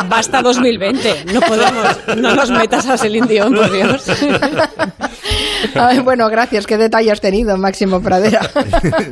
[0.09, 1.25] basta 2020.
[1.31, 2.17] No podemos.
[2.17, 4.03] No nos metas a Celine Dion, por Dios.
[5.75, 6.65] Ay, bueno, gracias.
[6.65, 8.41] Qué detalle has tenido, Máximo Pradera.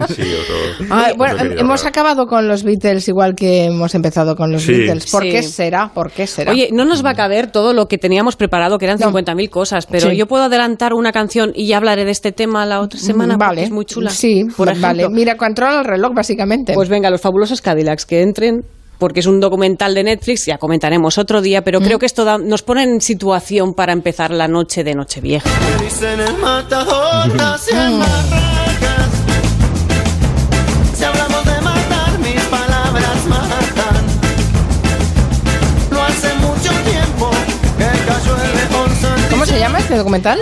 [0.08, 1.90] Sí, otro- Ay, bueno, hemos raro.
[1.90, 4.72] acabado con los Beatles igual que hemos empezado con los Sí.
[4.74, 5.12] Beatles.
[5.12, 5.30] ¿Por Sí.
[5.32, 5.92] qué será?
[5.94, 6.52] ¿Por qué será?
[6.52, 9.86] Oye, no nos va a caber todo lo que teníamos preparado, que eran 50.000 cosas,
[9.86, 10.16] pero Sí.
[10.18, 13.46] yo puedo adelantar una canción y ya hablaré de este tema la otra semana, porque
[13.48, 14.10] vale, es muy chula.
[14.24, 14.88] Sí, por ejemplo.
[14.88, 15.10] vale.
[15.10, 16.74] Mira, controla el reloj, básicamente.
[16.74, 18.64] Pues venga, los fabulosos Cadillacs que entren
[18.98, 22.38] porque es un documental de Netflix, ya comentaremos otro día, pero creo que esto da-
[22.38, 25.50] nos pone en situación para empezar la noche de Nochevieja.
[27.30, 28.06] Santísimo.
[39.30, 40.40] ¿Cómo se llama este documental?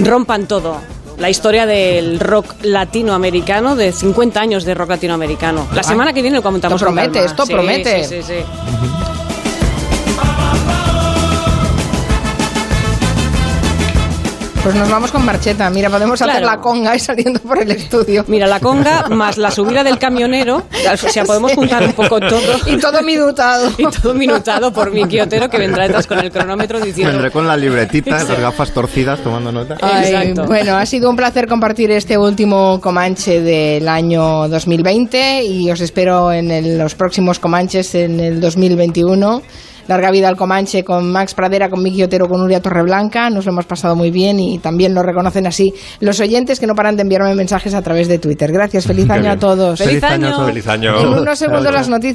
[0.00, 0.80] Rompan todo.
[1.18, 5.66] La historia del rock latinoamericano, de 50 años de rock latinoamericano.
[5.74, 8.04] La semana que viene lo comentamos esto con promete, esto Sí, promete.
[8.04, 9.05] Sí, sí, sí.
[14.66, 15.70] Pues nos vamos con marcheta.
[15.70, 18.24] Mira, podemos hacer la conga y saliendo por el estudio.
[18.26, 22.40] Mira, la conga más la subida del camionero, o sea, podemos juntar un poco todo.
[22.66, 23.70] Y todo minutado.
[23.78, 27.12] Y todo minutado por Miki Otero, que vendrá detrás con el cronómetro diciendo...
[27.12, 29.76] Vendré con la libretita, las gafas torcidas tomando nota.
[29.80, 30.46] Ay, Exacto.
[30.46, 36.32] bueno, ha sido un placer compartir este último Comanche del año 2020 y os espero
[36.32, 39.42] en el- los próximos Comanches en el 2021.
[39.88, 43.30] Larga vida al Comanche con Max Pradera, con Miki Otero, con Nuria Torreblanca.
[43.30, 46.74] Nos lo hemos pasado muy bien y también lo reconocen así los oyentes que no
[46.74, 48.52] paran de enviarme mensajes a través de Twitter.
[48.52, 49.78] Gracias, feliz año a todos.
[49.78, 50.46] ¡Feliz año!
[50.46, 51.00] Feliz año.
[51.00, 51.96] En unos segundos las noticias.